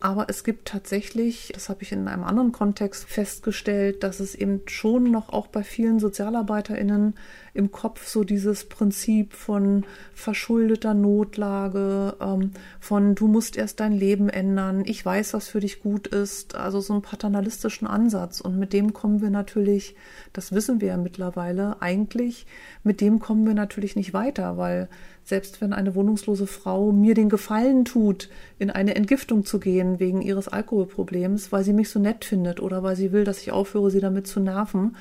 Aber 0.00 0.26
es 0.28 0.44
gibt 0.44 0.68
tatsächlich, 0.68 1.50
das 1.54 1.68
habe 1.68 1.82
ich 1.82 1.90
in 1.90 2.06
einem 2.06 2.22
anderen 2.22 2.52
Kontext 2.52 3.04
festgestellt, 3.04 4.04
dass 4.04 4.20
es 4.20 4.36
eben 4.36 4.62
schon 4.66 5.10
noch 5.10 5.30
auch 5.30 5.48
bei 5.48 5.64
vielen 5.64 5.98
SozialarbeiterInnen 5.98 7.16
im 7.58 7.72
Kopf 7.72 8.06
so 8.06 8.22
dieses 8.22 8.64
Prinzip 8.66 9.34
von 9.34 9.84
verschuldeter 10.14 10.94
Notlage, 10.94 12.14
ähm, 12.20 12.52
von 12.78 13.16
du 13.16 13.26
musst 13.26 13.56
erst 13.56 13.80
dein 13.80 13.92
Leben 13.92 14.28
ändern, 14.28 14.84
ich 14.86 15.04
weiß, 15.04 15.34
was 15.34 15.48
für 15.48 15.58
dich 15.58 15.82
gut 15.82 16.06
ist, 16.06 16.54
also 16.54 16.80
so 16.80 16.92
einen 16.92 17.02
paternalistischen 17.02 17.88
Ansatz. 17.88 18.40
Und 18.40 18.58
mit 18.58 18.72
dem 18.72 18.92
kommen 18.92 19.20
wir 19.20 19.30
natürlich, 19.30 19.96
das 20.32 20.52
wissen 20.52 20.80
wir 20.80 20.88
ja 20.88 20.96
mittlerweile, 20.96 21.82
eigentlich, 21.82 22.46
mit 22.84 23.00
dem 23.00 23.18
kommen 23.18 23.44
wir 23.44 23.54
natürlich 23.54 23.96
nicht 23.96 24.14
weiter, 24.14 24.56
weil 24.56 24.88
selbst 25.24 25.60
wenn 25.60 25.72
eine 25.72 25.96
wohnungslose 25.96 26.46
Frau 26.46 26.92
mir 26.92 27.14
den 27.14 27.28
Gefallen 27.28 27.84
tut, 27.84 28.30
in 28.60 28.70
eine 28.70 28.94
Entgiftung 28.94 29.44
zu 29.44 29.58
gehen 29.58 29.98
wegen 29.98 30.22
ihres 30.22 30.46
Alkoholproblems, 30.46 31.50
weil 31.50 31.64
sie 31.64 31.72
mich 31.72 31.90
so 31.90 31.98
nett 31.98 32.24
findet 32.24 32.60
oder 32.60 32.84
weil 32.84 32.94
sie 32.94 33.10
will, 33.10 33.24
dass 33.24 33.42
ich 33.42 33.50
aufhöre, 33.50 33.90
sie 33.90 34.00
damit 34.00 34.28
zu 34.28 34.38
nerven, 34.38 34.96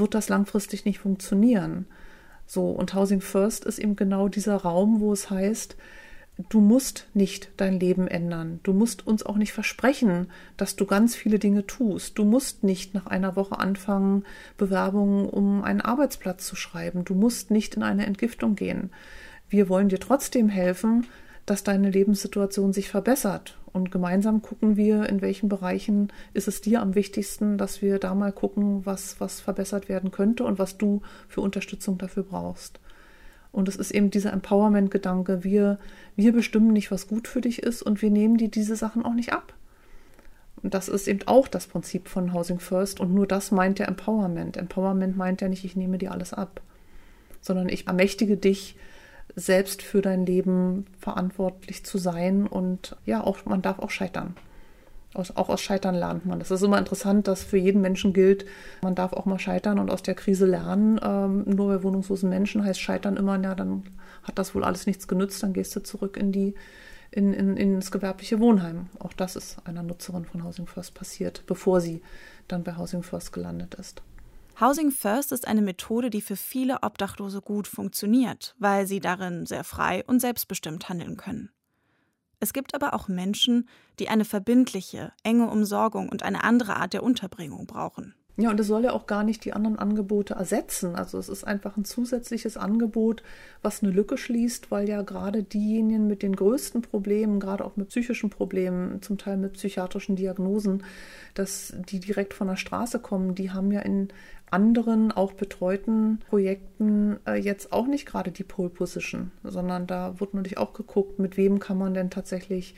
wird 0.00 0.14
das 0.14 0.28
langfristig 0.28 0.84
nicht 0.84 0.98
funktionieren. 0.98 1.86
So, 2.46 2.70
und 2.70 2.94
Housing 2.94 3.20
First 3.20 3.64
ist 3.64 3.78
eben 3.78 3.96
genau 3.96 4.28
dieser 4.28 4.56
Raum, 4.56 5.00
wo 5.00 5.12
es 5.12 5.30
heißt, 5.30 5.76
du 6.48 6.60
musst 6.60 7.08
nicht 7.14 7.50
dein 7.56 7.80
Leben 7.80 8.06
ändern. 8.06 8.60
Du 8.62 8.72
musst 8.72 9.06
uns 9.06 9.24
auch 9.24 9.36
nicht 9.36 9.52
versprechen, 9.52 10.28
dass 10.56 10.76
du 10.76 10.86
ganz 10.86 11.16
viele 11.16 11.38
Dinge 11.38 11.66
tust. 11.66 12.18
Du 12.18 12.24
musst 12.24 12.62
nicht 12.62 12.94
nach 12.94 13.06
einer 13.06 13.36
Woche 13.36 13.58
anfangen, 13.58 14.24
Bewerbungen 14.56 15.28
um 15.28 15.64
einen 15.64 15.80
Arbeitsplatz 15.80 16.46
zu 16.46 16.54
schreiben. 16.54 17.04
Du 17.04 17.14
musst 17.14 17.50
nicht 17.50 17.74
in 17.74 17.82
eine 17.82 18.06
Entgiftung 18.06 18.54
gehen 18.54 18.90
wir 19.48 19.68
wollen 19.68 19.88
dir 19.88 20.00
trotzdem 20.00 20.48
helfen, 20.48 21.06
dass 21.44 21.62
deine 21.62 21.90
Lebenssituation 21.90 22.72
sich 22.72 22.88
verbessert. 22.88 23.56
Und 23.76 23.90
gemeinsam 23.90 24.40
gucken 24.40 24.78
wir, 24.78 25.06
in 25.06 25.20
welchen 25.20 25.50
Bereichen 25.50 26.10
ist 26.32 26.48
es 26.48 26.62
dir 26.62 26.80
am 26.80 26.94
wichtigsten, 26.94 27.58
dass 27.58 27.82
wir 27.82 27.98
da 27.98 28.14
mal 28.14 28.32
gucken, 28.32 28.86
was, 28.86 29.20
was 29.20 29.42
verbessert 29.42 29.90
werden 29.90 30.10
könnte 30.10 30.44
und 30.44 30.58
was 30.58 30.78
du 30.78 31.02
für 31.28 31.42
Unterstützung 31.42 31.98
dafür 31.98 32.22
brauchst. 32.22 32.80
Und 33.52 33.68
es 33.68 33.76
ist 33.76 33.90
eben 33.90 34.10
dieser 34.10 34.32
Empowerment-Gedanke, 34.32 35.44
wir, 35.44 35.78
wir 36.16 36.32
bestimmen 36.32 36.72
nicht, 36.72 36.90
was 36.90 37.06
gut 37.06 37.28
für 37.28 37.42
dich 37.42 37.62
ist 37.62 37.82
und 37.82 38.00
wir 38.00 38.08
nehmen 38.10 38.38
dir 38.38 38.48
diese 38.48 38.76
Sachen 38.76 39.04
auch 39.04 39.12
nicht 39.12 39.34
ab. 39.34 39.52
Und 40.62 40.72
das 40.72 40.88
ist 40.88 41.06
eben 41.06 41.20
auch 41.26 41.46
das 41.46 41.66
Prinzip 41.66 42.08
von 42.08 42.32
Housing 42.32 42.60
First 42.60 42.98
und 42.98 43.12
nur 43.12 43.26
das 43.26 43.50
meint 43.50 43.78
der 43.78 43.88
Empowerment. 43.88 44.56
Empowerment 44.56 45.18
meint 45.18 45.42
ja 45.42 45.50
nicht, 45.50 45.66
ich 45.66 45.76
nehme 45.76 45.98
dir 45.98 46.12
alles 46.12 46.32
ab, 46.32 46.62
sondern 47.42 47.68
ich 47.68 47.88
ermächtige 47.88 48.38
dich, 48.38 48.74
selbst 49.34 49.82
für 49.82 50.02
dein 50.02 50.24
Leben 50.24 50.86
verantwortlich 50.98 51.84
zu 51.84 51.98
sein 51.98 52.46
und 52.46 52.96
ja, 53.04 53.22
auch 53.22 53.44
man 53.44 53.62
darf 53.62 53.78
auch 53.78 53.90
scheitern. 53.90 54.36
Aus, 55.14 55.34
auch 55.34 55.48
aus 55.48 55.62
Scheitern 55.62 55.94
lernt 55.94 56.26
man. 56.26 56.38
Das 56.38 56.50
ist 56.50 56.62
immer 56.62 56.78
interessant, 56.78 57.26
dass 57.26 57.42
für 57.42 57.56
jeden 57.56 57.80
Menschen 57.80 58.12
gilt, 58.12 58.44
man 58.82 58.94
darf 58.94 59.14
auch 59.14 59.24
mal 59.24 59.38
scheitern 59.38 59.78
und 59.78 59.90
aus 59.90 60.02
der 60.02 60.14
Krise 60.14 60.44
lernen. 60.44 61.00
Ähm, 61.02 61.44
nur 61.46 61.68
bei 61.68 61.82
wohnungslosen 61.82 62.28
Menschen 62.28 62.64
heißt 62.64 62.80
Scheitern 62.80 63.16
immer, 63.16 63.40
ja, 63.40 63.54
dann 63.54 63.84
hat 64.24 64.38
das 64.38 64.54
wohl 64.54 64.64
alles 64.64 64.86
nichts 64.86 65.08
genützt, 65.08 65.42
dann 65.42 65.54
gehst 65.54 65.74
du 65.74 65.80
zurück 65.80 66.16
in 66.16 66.32
die 66.32 66.54
in, 67.10 67.32
in, 67.32 67.56
ins 67.56 67.90
gewerbliche 67.90 68.40
Wohnheim. 68.40 68.86
Auch 68.98 69.12
das 69.12 69.36
ist 69.36 69.56
einer 69.64 69.82
Nutzerin 69.82 70.24
von 70.26 70.44
Housing 70.44 70.66
First 70.66 70.94
passiert, 70.94 71.44
bevor 71.46 71.80
sie 71.80 72.02
dann 72.48 72.62
bei 72.62 72.76
Housing 72.76 73.02
First 73.02 73.32
gelandet 73.32 73.74
ist. 73.74 74.02
Housing 74.58 74.90
First 74.90 75.32
ist 75.32 75.46
eine 75.46 75.60
Methode, 75.60 76.08
die 76.08 76.22
für 76.22 76.36
viele 76.36 76.82
Obdachlose 76.82 77.42
gut 77.42 77.68
funktioniert, 77.68 78.54
weil 78.58 78.86
sie 78.86 79.00
darin 79.00 79.44
sehr 79.44 79.64
frei 79.64 80.02
und 80.06 80.20
selbstbestimmt 80.20 80.88
handeln 80.88 81.18
können. 81.18 81.50
Es 82.40 82.54
gibt 82.54 82.74
aber 82.74 82.94
auch 82.94 83.06
Menschen, 83.06 83.68
die 83.98 84.08
eine 84.08 84.24
verbindliche, 84.24 85.12
enge 85.22 85.50
Umsorgung 85.50 86.08
und 86.08 86.22
eine 86.22 86.42
andere 86.42 86.76
Art 86.76 86.94
der 86.94 87.02
Unterbringung 87.02 87.66
brauchen. 87.66 88.14
Ja, 88.38 88.50
und 88.50 88.60
es 88.60 88.66
soll 88.66 88.84
ja 88.84 88.92
auch 88.92 89.06
gar 89.06 89.24
nicht 89.24 89.46
die 89.46 89.54
anderen 89.54 89.78
Angebote 89.78 90.34
ersetzen. 90.34 90.94
Also 90.94 91.18
es 91.18 91.30
ist 91.30 91.44
einfach 91.44 91.78
ein 91.78 91.86
zusätzliches 91.86 92.58
Angebot, 92.58 93.22
was 93.62 93.82
eine 93.82 93.90
Lücke 93.90 94.18
schließt, 94.18 94.70
weil 94.70 94.88
ja 94.88 95.00
gerade 95.00 95.42
diejenigen 95.42 96.06
mit 96.06 96.22
den 96.22 96.36
größten 96.36 96.82
Problemen, 96.82 97.40
gerade 97.40 97.64
auch 97.64 97.76
mit 97.76 97.88
psychischen 97.88 98.28
Problemen, 98.28 99.00
zum 99.00 99.16
Teil 99.16 99.38
mit 99.38 99.54
psychiatrischen 99.54 100.16
Diagnosen, 100.16 100.84
dass 101.32 101.72
die 101.88 101.98
direkt 101.98 102.34
von 102.34 102.48
der 102.48 102.56
Straße 102.56 102.98
kommen, 102.98 103.34
die 103.34 103.52
haben 103.52 103.72
ja 103.72 103.80
in 103.80 104.08
anderen, 104.50 105.12
auch 105.12 105.32
betreuten 105.32 106.20
Projekten 106.28 107.18
äh, 107.26 107.34
jetzt 107.34 107.72
auch 107.72 107.86
nicht 107.86 108.06
gerade 108.06 108.30
die 108.30 108.44
Pole 108.44 108.68
Position, 108.68 109.32
sondern 109.42 109.86
da 109.86 110.20
wird 110.20 110.34
natürlich 110.34 110.58
auch 110.58 110.72
geguckt, 110.72 111.18
mit 111.18 111.36
wem 111.36 111.58
kann 111.58 111.78
man 111.78 111.94
denn 111.94 112.10
tatsächlich 112.10 112.74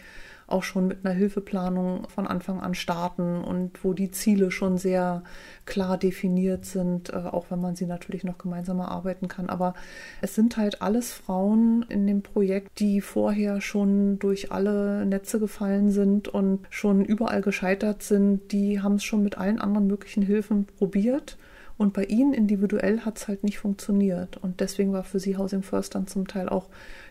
auch 0.49 0.63
schon 0.63 0.89
mit 0.89 1.05
einer 1.05 1.15
Hilfeplanung 1.15 2.09
von 2.09 2.27
Anfang 2.27 2.61
an 2.61 2.75
starten 2.75 3.43
und 3.43 3.85
wo 3.85 3.93
die 3.93 4.11
Ziele 4.11 4.51
schon 4.51 4.79
sehr 4.79 5.23
klar 5.67 5.99
definiert 5.99 6.65
sind, 6.65 7.11
äh, 7.11 7.17
auch 7.17 7.51
wenn 7.51 7.61
man 7.61 7.77
sie 7.77 7.87
natürlich 7.87 8.25
noch 8.25 8.39
gemeinsam 8.39 8.81
erarbeiten 8.81 9.29
kann. 9.29 9.51
Aber 9.51 9.75
es 10.23 10.35
sind 10.35 10.57
halt 10.57 10.81
alles 10.83 11.13
Frauen 11.13 11.85
in 11.89 12.07
dem 12.07 12.23
Projekt, 12.23 12.81
die 12.81 13.01
vorher 13.01 13.61
schon 13.61 14.19
durch 14.19 14.51
alle 14.51 15.05
Netze 15.05 15.39
gefallen 15.39 15.91
sind 15.91 16.29
und 16.29 16.67
schon 16.71 17.05
überall 17.05 17.43
gescheitert 17.43 18.03
sind. 18.03 18.51
Die 18.53 18.81
haben 18.81 18.95
es 18.95 19.05
schon 19.05 19.23
mit 19.23 19.37
allen 19.39 19.61
anderen 19.61 19.87
möglichen 19.87 20.23
Hilfen 20.23 20.65
probiert. 20.65 21.37
Und 21.79 21.93
bei 21.95 22.05
ihnen 22.05 22.35
individuell 22.35 23.03
hat 23.03 23.19
es 23.19 23.29
halt 23.29 23.45
nicht 23.45 23.61
funktioniert. 23.61 24.37
Und 24.37 24.61
deswegen 24.61 24.93
war 24.93 25.05
für 25.05 25.21
sie 25.21 25.39
Housing 25.39 25.63
First 25.63 25.95
dann 25.95 26.09
zum 26.09 26.27
Teil 26.27 26.49
auch 26.49 26.67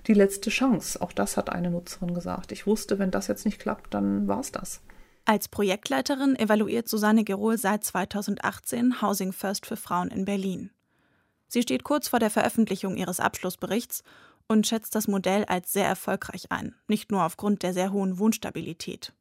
die 0.07 0.13
letzte 0.13 0.49
Chance. 0.49 1.01
Auch 1.01 1.13
das 1.13 1.37
hat 1.37 1.49
eine 1.49 1.71
Nutzerin 1.71 2.13
gesagt. 2.13 2.51
Ich 2.51 2.67
wusste, 2.67 2.99
wenn 2.99 3.09
das 3.09 3.27
jetzt 3.27 3.45
nicht 3.45 3.59
klappt, 3.59 3.93
dann 3.93 4.27
war 4.27 4.41
es 4.41 4.51
das. 4.51 4.81
Als 5.23 5.47
Projektleiterin 5.47 6.35
evaluiert 6.35 6.89
Susanne 6.89 7.23
Gerohl 7.23 7.57
seit 7.57 7.85
2018 7.85 9.01
Housing 9.01 9.31
First 9.31 9.65
für 9.65 9.77
Frauen 9.77 10.09
in 10.09 10.25
Berlin. 10.25 10.69
Sie 11.47 11.61
steht 11.61 11.83
kurz 11.83 12.09
vor 12.09 12.19
der 12.19 12.29
Veröffentlichung 12.29 12.97
ihres 12.97 13.21
Abschlussberichts 13.21 14.03
und 14.47 14.67
schätzt 14.67 14.95
das 14.95 15.07
Modell 15.07 15.45
als 15.45 15.71
sehr 15.71 15.87
erfolgreich 15.87 16.51
ein, 16.51 16.75
nicht 16.87 17.11
nur 17.11 17.23
aufgrund 17.25 17.63
der 17.63 17.73
sehr 17.73 17.93
hohen 17.93 18.19
Wohnstabilität. 18.19 19.13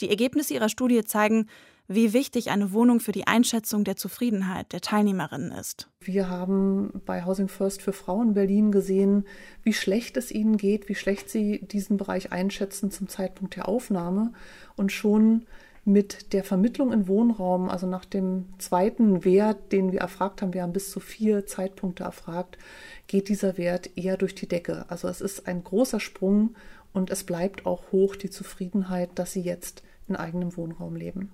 Die 0.00 0.10
Ergebnisse 0.10 0.54
ihrer 0.54 0.68
Studie 0.68 1.04
zeigen, 1.04 1.48
wie 1.88 2.12
wichtig 2.12 2.50
eine 2.50 2.72
Wohnung 2.72 3.00
für 3.00 3.12
die 3.12 3.26
Einschätzung 3.26 3.84
der 3.84 3.96
Zufriedenheit 3.96 4.72
der 4.72 4.80
Teilnehmerinnen 4.80 5.52
ist. 5.52 5.88
Wir 6.00 6.28
haben 6.28 7.02
bei 7.04 7.24
Housing 7.24 7.48
First 7.48 7.82
für 7.82 7.92
Frauen 7.92 8.34
Berlin 8.34 8.72
gesehen, 8.72 9.24
wie 9.62 9.72
schlecht 9.72 10.16
es 10.16 10.30
ihnen 10.30 10.56
geht, 10.56 10.88
wie 10.88 10.94
schlecht 10.94 11.30
sie 11.30 11.60
diesen 11.66 11.96
Bereich 11.96 12.32
einschätzen 12.32 12.90
zum 12.90 13.08
Zeitpunkt 13.08 13.56
der 13.56 13.68
Aufnahme 13.68 14.32
und 14.76 14.92
schon 14.92 15.46
mit 15.84 16.32
der 16.32 16.42
Vermittlung 16.42 16.92
in 16.92 17.06
Wohnraum, 17.06 17.68
also 17.68 17.86
nach 17.86 18.04
dem 18.04 18.46
zweiten 18.58 19.24
Wert, 19.24 19.70
den 19.70 19.92
wir 19.92 20.00
erfragt 20.00 20.42
haben, 20.42 20.52
wir 20.52 20.62
haben 20.62 20.72
bis 20.72 20.90
zu 20.90 20.98
vier 20.98 21.46
Zeitpunkte 21.46 22.02
erfragt, 22.02 22.58
geht 23.06 23.28
dieser 23.28 23.56
Wert 23.56 23.96
eher 23.96 24.16
durch 24.16 24.34
die 24.34 24.48
Decke. 24.48 24.84
Also 24.88 25.06
es 25.06 25.20
ist 25.20 25.46
ein 25.46 25.62
großer 25.62 26.00
Sprung 26.00 26.56
und 26.92 27.10
es 27.10 27.22
bleibt 27.22 27.66
auch 27.66 27.92
hoch 27.92 28.16
die 28.16 28.30
Zufriedenheit, 28.30 29.10
dass 29.14 29.32
sie 29.32 29.42
jetzt 29.42 29.84
in 30.08 30.16
eigenem 30.16 30.56
Wohnraum 30.56 30.96
leben. 30.96 31.30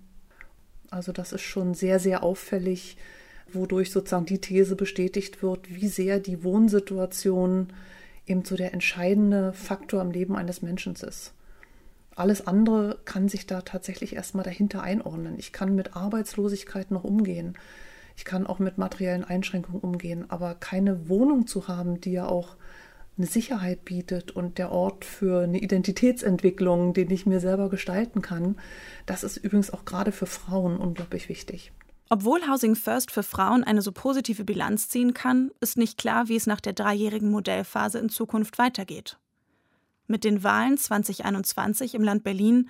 Also 0.93 1.11
das 1.13 1.33
ist 1.33 1.41
schon 1.41 1.73
sehr, 1.73 1.99
sehr 1.99 2.23
auffällig, 2.23 2.99
wodurch 3.51 3.91
sozusagen 3.91 4.27
die 4.27 4.41
These 4.41 4.77
bestätigt 4.77 5.43
wird, 5.43 5.75
wie 5.75 5.89
sehr 5.89 6.21
die 6.21 6.45
Wohnsituation 6.45 7.69
eben 8.27 8.45
so 8.45 8.57
der 8.57 8.75
entscheidende 8.75 9.55
Faktor 9.55 10.03
im 10.03 10.11
Leben 10.11 10.37
eines 10.37 10.61
Menschen 10.61 10.93
ist. 10.95 11.33
Alles 12.15 12.47
andere 12.47 12.99
kann 13.07 13.31
sich 13.31 13.47
da 13.47 13.63
tatsächlich 13.63 14.15
erstmal 14.15 14.45
dahinter 14.45 14.83
einordnen. 14.83 15.39
Ich 15.39 15.53
kann 15.53 15.75
mit 15.75 15.97
Arbeitslosigkeit 15.97 16.91
noch 16.91 17.05
umgehen. 17.05 17.55
Ich 18.19 18.27
kann 18.27 18.47
auch 18.47 18.59
mit 18.59 18.77
materiellen 18.77 19.25
Einschränkungen 19.25 19.81
umgehen. 19.81 20.27
Aber 20.29 20.55
keine 20.55 21.09
Wohnung 21.09 21.47
zu 21.47 21.69
haben, 21.69 22.03
die 22.03 22.13
ja 22.13 22.27
auch 22.27 22.57
eine 23.17 23.27
Sicherheit 23.27 23.85
bietet 23.85 24.31
und 24.31 24.59
der 24.59 24.73
Ort 24.73 25.05
für 25.05 25.43
eine 25.43 25.59
Identitätsentwicklung, 25.59 26.95
den 26.95 27.11
ich 27.11 27.27
mir 27.27 27.41
selber 27.41 27.69
gestalten 27.69 28.23
kann. 28.23 28.57
Das 29.07 29.23
ist 29.23 29.37
übrigens 29.37 29.71
auch 29.71 29.85
gerade 29.85 30.13
für 30.13 30.27
Frauen 30.27 30.79
unglaublich 30.79 31.29
wichtig. 31.29 31.73
Obwohl 32.09 32.47
Housing 32.47 32.75
First 32.75 33.11
für 33.11 33.23
Frauen 33.23 33.65
eine 33.65 33.81
so 33.81 33.93
positive 33.93 34.45
Bilanz 34.45 34.89
ziehen 34.89 35.15
kann, 35.15 35.51
ist 35.61 35.79
nicht 35.79 35.99
klar, 35.99 36.29
wie 36.29 36.37
es 36.37 36.47
nach 36.47 36.61
der 36.61 36.75
dreijährigen 36.75 37.31
Modellphase 37.31 37.99
in 37.99 38.09
Zukunft 38.09 38.59
weitergeht. 38.59 39.19
Mit 40.07 40.25
den 40.25 40.43
Wahlen 40.43 40.77
2021 40.77 41.95
im 41.95 42.03
Land 42.03 42.23
Berlin 42.23 42.69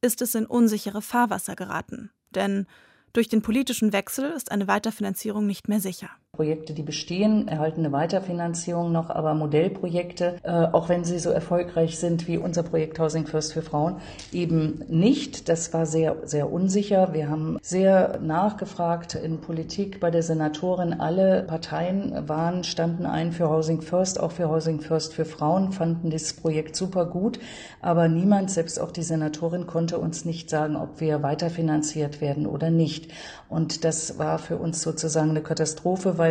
ist 0.00 0.22
es 0.22 0.34
in 0.34 0.46
unsichere 0.46 1.02
Fahrwasser 1.02 1.56
geraten. 1.56 2.10
Denn 2.30 2.66
durch 3.12 3.28
den 3.28 3.42
politischen 3.42 3.92
Wechsel 3.92 4.30
ist 4.30 4.52
eine 4.52 4.68
Weiterfinanzierung 4.68 5.46
nicht 5.46 5.68
mehr 5.68 5.80
sicher. 5.80 6.10
Projekte, 6.34 6.72
die 6.72 6.82
bestehen, 6.82 7.48
erhalten 7.48 7.80
eine 7.80 7.92
Weiterfinanzierung 7.92 8.92
noch, 8.92 9.10
aber 9.10 9.34
Modellprojekte, 9.34 10.36
äh, 10.42 10.50
auch 10.50 10.88
wenn 10.88 11.04
sie 11.04 11.18
so 11.18 11.30
erfolgreich 11.30 11.98
sind 11.98 12.26
wie 12.28 12.38
unser 12.38 12.62
Projekt 12.62 12.98
Housing 12.98 13.26
First 13.26 13.52
für 13.52 13.62
Frauen, 13.62 13.96
eben 14.32 14.82
nicht. 14.88 15.48
Das 15.48 15.72
war 15.72 15.86
sehr, 15.86 16.16
sehr 16.24 16.52
unsicher. 16.52 17.12
Wir 17.12 17.28
haben 17.28 17.58
sehr 17.62 18.18
nachgefragt 18.20 19.14
in 19.14 19.40
Politik 19.40 20.00
bei 20.00 20.10
der 20.10 20.22
Senatorin. 20.22 21.00
Alle 21.00 21.42
Parteien 21.42 22.28
waren, 22.28 22.64
standen 22.64 23.06
ein 23.06 23.32
für 23.32 23.48
Housing 23.48 23.80
First, 23.82 24.20
auch 24.20 24.32
für 24.32 24.48
Housing 24.48 24.80
First 24.80 25.14
für 25.14 25.24
Frauen, 25.24 25.72
fanden 25.72 26.10
dieses 26.10 26.34
Projekt 26.34 26.76
super 26.76 27.06
gut. 27.06 27.38
Aber 27.80 28.08
niemand, 28.08 28.50
selbst 28.50 28.80
auch 28.80 28.90
die 28.90 29.02
Senatorin, 29.02 29.66
konnte 29.66 29.98
uns 29.98 30.24
nicht 30.24 30.50
sagen, 30.50 30.76
ob 30.76 31.00
wir 31.00 31.22
weiterfinanziert 31.22 32.20
werden 32.20 32.46
oder 32.46 32.70
nicht. 32.70 33.12
Und 33.48 33.84
das 33.84 34.18
war 34.18 34.38
für 34.38 34.56
uns 34.56 34.82
sozusagen 34.82 35.30
eine 35.30 35.42
Katastrophe, 35.42 36.18
weil 36.18 36.23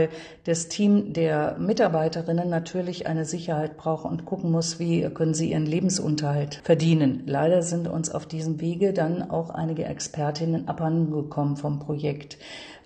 das 0.46 0.68
Team 0.68 1.14
der 1.14 1.58
Mitarbeiterinnen 1.58 2.50
natürlich 2.50 3.08
eine 3.08 3.26
Sicherheit 3.26 3.78
braucht 3.78 4.06
und 4.06 4.26
gucken 4.26 4.52
muss, 4.52 4.80
wie 4.80 5.02
können 5.10 5.34
sie 5.34 5.52
ihren 5.52 5.66
Lebensunterhalt 5.66 6.62
verdienen. 6.64 7.24
Leider 7.26 7.62
sind 7.62 7.88
uns 7.88 8.10
auf 8.10 8.26
diesem 8.26 8.62
Wege 8.62 8.94
dann 8.94 9.30
auch 9.30 9.50
einige 9.50 9.86
Expertinnen 9.86 10.68
abhandengekommen 10.68 11.58
vom 11.58 11.80
Projekt. 11.80 12.38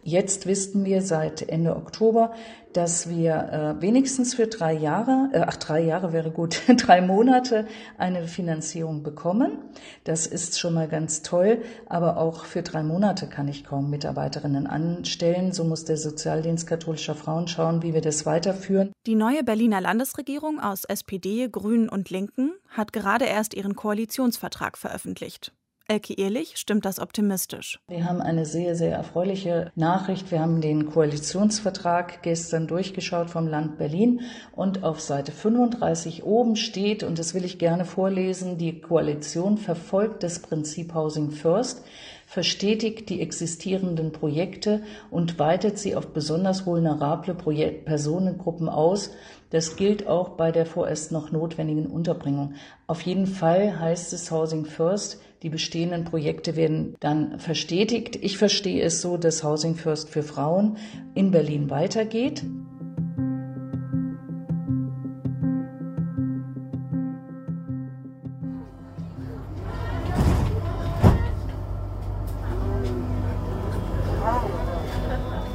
Jetzt 0.08 0.48
wissen 0.48 0.86
wir 0.86 1.02
seit 1.02 1.42
Ende 1.50 1.76
Oktober, 1.76 2.32
dass 2.72 3.10
wir 3.10 3.76
äh, 3.78 3.82
wenigstens 3.82 4.36
für 4.36 4.48
drei 4.48 4.72
Jahre, 4.72 5.30
äh, 5.34 5.42
ach 5.46 5.58
drei 5.58 5.82
Jahre 5.82 6.14
wäre 6.14 6.32
gut, 6.32 6.62
drei 6.78 7.02
Monate 7.02 7.68
eine 7.98 8.26
Finanzierung 8.26 9.04
bekommen. 9.04 9.58
Das 10.06 10.26
ist 10.26 10.62
schon 10.62 10.76
mal 10.76 10.88
ganz 10.88 11.24
toll, 11.24 11.62
aber 11.88 12.16
auch 12.16 12.46
für 12.46 12.62
drei 12.62 12.84
Monate 12.84 13.28
kann 13.28 13.50
ich 13.50 13.66
kaum 13.66 13.90
Mitarbeiterinnen 13.90 14.66
anstellen. 14.66 15.52
So 15.52 15.66
muss 15.66 15.84
der 15.84 15.98
Sozialdienst 15.98 16.68
katholischer 16.68 17.16
Frauen 17.16 17.50
schauen, 17.50 17.84
wie 17.84 17.94
wir 17.94 18.00
das 18.00 18.26
weiterführen. 18.26 18.94
Die 19.08 19.16
neue 19.16 19.44
Berliner 19.44 19.82
Landesregierung 19.82 20.62
aus 20.62 20.86
SPD, 20.86 21.50
Grünen 21.50 21.90
und 21.90 22.10
Linken 22.10 22.54
hat 22.70 22.94
gerade 22.94 23.26
erst 23.26 23.54
ihren 23.54 23.76
Koalitionsvertrag 23.76 24.78
veröffentlicht. 24.78 25.52
Elke 25.90 26.16
Ehrlich 26.18 26.58
stimmt 26.58 26.84
das 26.84 27.00
optimistisch. 27.00 27.80
Wir 27.88 28.04
haben 28.04 28.22
eine 28.22 28.46
sehr, 28.46 28.76
sehr 28.76 28.94
erfreuliche 28.94 29.72
Nachricht. 29.76 30.32
Wir 30.32 30.42
haben 30.42 30.60
den 30.60 30.88
Koalitionsvertrag 30.92 32.22
gestern 32.24 32.68
durchgeschaut 32.68 33.30
vom 33.30 33.48
Land 33.48 33.78
Berlin 33.78 34.20
und 34.54 34.84
auf 34.84 35.00
Seite 35.00 35.32
35 35.32 36.26
oben 36.26 36.58
steht, 36.58 37.04
und 37.04 37.18
das 37.20 37.34
will 37.34 37.46
ich 37.46 37.58
gerne 37.58 37.86
vorlesen, 37.86 38.58
die 38.58 38.82
Koalition 38.82 39.58
verfolgt 39.58 40.24
das 40.24 40.40
Prinzip 40.40 40.94
Housing 40.94 41.32
First 41.32 41.84
verstetigt 42.28 43.08
die 43.08 43.22
existierenden 43.22 44.12
Projekte 44.12 44.82
und 45.10 45.40
weitet 45.40 45.80
sie 45.80 45.96
auf 45.96 46.08
besonders 46.08 46.66
vulnerable 46.66 47.34
Personengruppen 47.34 48.68
aus. 48.68 49.12
Das 49.50 49.78
gilt 49.78 50.08
auch 50.08 50.32
bei 50.32 50.52
der 50.52 50.66
vorerst 50.66 51.14
noch 51.14 51.32
notwendigen 51.32 51.88
Unterbringung. 51.88 52.56
Auf 52.86 53.02
jeden 53.02 53.28
Fall 53.28 53.80
heißt 53.80 54.12
es 54.12 54.30
Housing 54.30 54.66
First, 54.66 55.22
die 55.44 55.50
bestehenden 55.50 56.04
Projekte 56.04 56.56
werden 56.56 56.96
dann 57.00 57.40
verstetigt. 57.40 58.16
Ich 58.16 58.38
verstehe 58.38 58.84
es 58.84 59.02
so, 59.02 59.18
dass 59.18 59.44
Housing 59.44 59.76
First 59.76 60.10
für 60.10 60.24
Frauen 60.24 60.78
in 61.14 61.32
Berlin 61.32 61.70
weitergeht. 61.70 62.44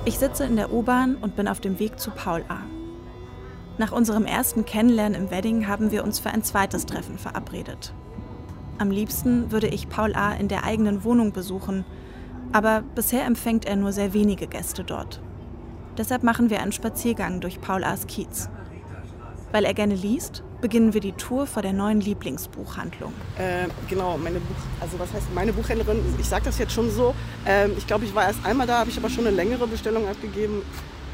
Ich 0.05 0.19
sitze 0.19 0.45
in 0.45 0.57
der 0.57 0.73
U-Bahn 0.73 1.17
und 1.17 1.37
bin 1.37 1.49
auf 1.49 1.61
dem 1.61 1.79
Weg 1.79 1.99
zu 1.99 2.11
Paul 2.11 2.45
A. 2.49 2.59
Nach 3.79 3.93
unserem 3.93 4.27
ersten 4.27 4.65
Kennenlernen 4.65 5.23
im 5.23 5.31
Wedding 5.31 5.67
haben 5.67 5.91
wir 5.91 6.05
uns 6.05 6.21
für 6.21 6.31
ein 6.31 6.45
zweites 6.45 6.87
Treffen 6.87 7.19
verabredet. 7.19 7.95
Am 8.83 8.91
liebsten 8.91 9.53
würde 9.53 9.69
ich 9.69 9.89
Paul 9.89 10.17
A. 10.17 10.33
in 10.33 10.49
der 10.49 10.65
eigenen 10.65 11.05
Wohnung 11.05 11.31
besuchen, 11.31 11.85
aber 12.51 12.83
bisher 12.97 13.25
empfängt 13.27 13.65
er 13.65 13.77
nur 13.77 13.93
sehr 13.93 14.13
wenige 14.13 14.49
Gäste 14.49 14.83
dort. 14.83 15.21
Deshalb 15.97 16.25
machen 16.25 16.51
wir 16.51 16.61
einen 16.61 16.73
Spaziergang 16.73 17.41
durch 17.41 17.61
Paul 17.61 17.85
A.'s 17.85 18.09
Kiez. 18.09 18.49
Weil 19.53 19.65
er 19.67 19.73
gerne 19.73 19.95
liest, 19.95 20.43
beginnen 20.61 20.95
wir 20.95 21.01
die 21.01 21.13
Tour 21.13 21.47
vor 21.47 21.63
der 21.63 21.73
neuen 21.73 22.01
Lieblingsbuchhandlung. 22.01 23.13
Äh, 23.39 23.69
genau, 23.89 24.19
meine 24.19 24.41
Buch, 24.41 24.57
also 24.81 24.99
was 24.99 25.13
heißt 25.13 25.33
meine 25.33 25.53
Buchhändlerin? 25.53 26.01
Ich 26.19 26.27
sage 26.27 26.47
das 26.47 26.59
jetzt 26.59 26.73
schon 26.73 26.91
so. 26.91 27.15
Ähm, 27.47 27.75
ich 27.79 27.87
glaube, 27.87 28.05
ich 28.05 28.13
war 28.13 28.25
erst 28.25 28.45
einmal 28.45 28.67
da, 28.67 28.81
habe 28.81 28.91
ich 28.91 28.99
aber 28.99 29.11
schon 29.11 29.29
eine 29.29 29.37
längere 29.37 29.69
Bestellung 29.69 30.09
abgegeben 30.09 30.63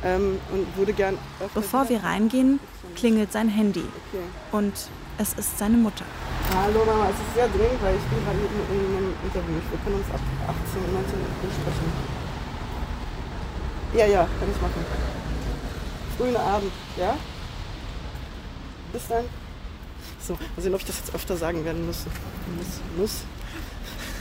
ähm, 0.02 0.38
und 0.54 0.74
würde 0.74 0.94
gern. 0.94 1.18
Bevor 1.52 1.86
wir 1.90 2.02
reingehen, 2.02 2.60
klingelt 2.96 3.30
sein 3.30 3.50
Handy 3.50 3.80
okay. 3.80 4.24
und 4.52 4.72
es 5.18 5.34
ist 5.34 5.58
seine 5.58 5.76
Mutter. 5.76 6.06
Hallo 6.54 6.82
Mama, 6.82 7.10
es 7.10 7.16
ist 7.16 7.34
sehr 7.34 7.48
dringend, 7.48 7.82
weil 7.82 7.94
ich 7.94 8.02
bin 8.04 8.24
gerade 8.24 8.38
in 8.38 8.96
einem 8.96 9.14
Interview. 9.22 9.60
Wir 9.70 9.78
können 9.84 9.96
uns 9.96 10.10
ab 10.10 10.20
18, 10.48 10.92
19 10.94 11.20
Uhr 11.20 11.52
sprechen. 11.52 11.92
Ja, 13.94 14.06
ja, 14.06 14.28
kann 14.40 14.50
ich 14.50 14.60
machen. 14.62 14.84
Frühen 16.16 16.36
Abend, 16.36 16.72
ja? 16.96 17.18
Bis 18.92 19.08
dann. 19.08 19.24
So, 20.20 20.34
mal 20.34 20.62
sehen, 20.62 20.72
ob 20.72 20.80
ich 20.80 20.86
das 20.86 20.98
jetzt 20.98 21.14
öfter 21.14 21.36
sagen 21.36 21.64
werden 21.66 21.86
muss. 21.86 22.06
Muss, 22.56 22.80
muss. 22.96 23.24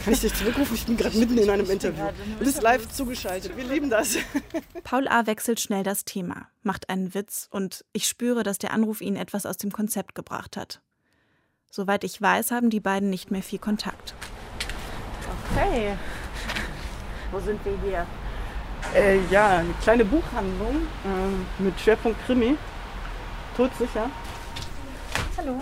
Kann 0.04 0.14
ich 0.14 0.20
dich 0.20 0.34
zurückrufen? 0.34 0.76
Ich 0.76 0.86
bin 0.86 0.98
gerade 0.98 1.18
mitten 1.18 1.38
in 1.38 1.50
einem 1.50 1.70
Interview. 1.70 2.10
Du 2.40 2.46
bist 2.46 2.62
live 2.62 2.90
zugeschaltet. 2.90 3.56
Wir 3.56 3.64
lieben 3.64 3.90
das. 3.90 4.18
Paul 4.84 5.08
A. 5.08 5.28
wechselt 5.28 5.62
schnell 5.62 5.84
das 5.84 6.04
Thema, 6.04 6.50
macht 6.62 6.90
einen 6.90 7.14
Witz 7.14 7.48
und 7.52 7.86
ich 7.94 8.06
spüre, 8.06 8.44
dass 8.44 8.58
der 8.58 8.72
Anruf 8.72 9.00
ihn 9.00 9.16
etwas 9.16 9.46
aus 9.46 9.56
dem 9.56 9.72
Konzept 9.72 10.14
gebracht 10.14 10.58
hat. 10.58 10.82
Soweit 11.70 12.04
ich 12.04 12.22
weiß, 12.22 12.52
haben 12.52 12.70
die 12.70 12.80
beiden 12.80 13.10
nicht 13.10 13.30
mehr 13.30 13.44
viel 13.44 13.60
Kontakt. 13.60 14.16
Okay. 15.52 15.96
Wo 17.32 17.40
sind 17.40 17.64
wir 17.66 17.78
hier? 17.84 18.08
Äh, 18.96 19.20
ja, 19.30 19.58
eine 19.58 19.74
kleine 19.82 20.06
Buchhandlung 20.06 20.76
äh, 20.78 21.62
mit 21.62 21.80
Schwerpunkt 21.80 22.24
Krimi. 22.26 22.58
Todsicher. 23.56 24.10
Hallo. 25.38 25.62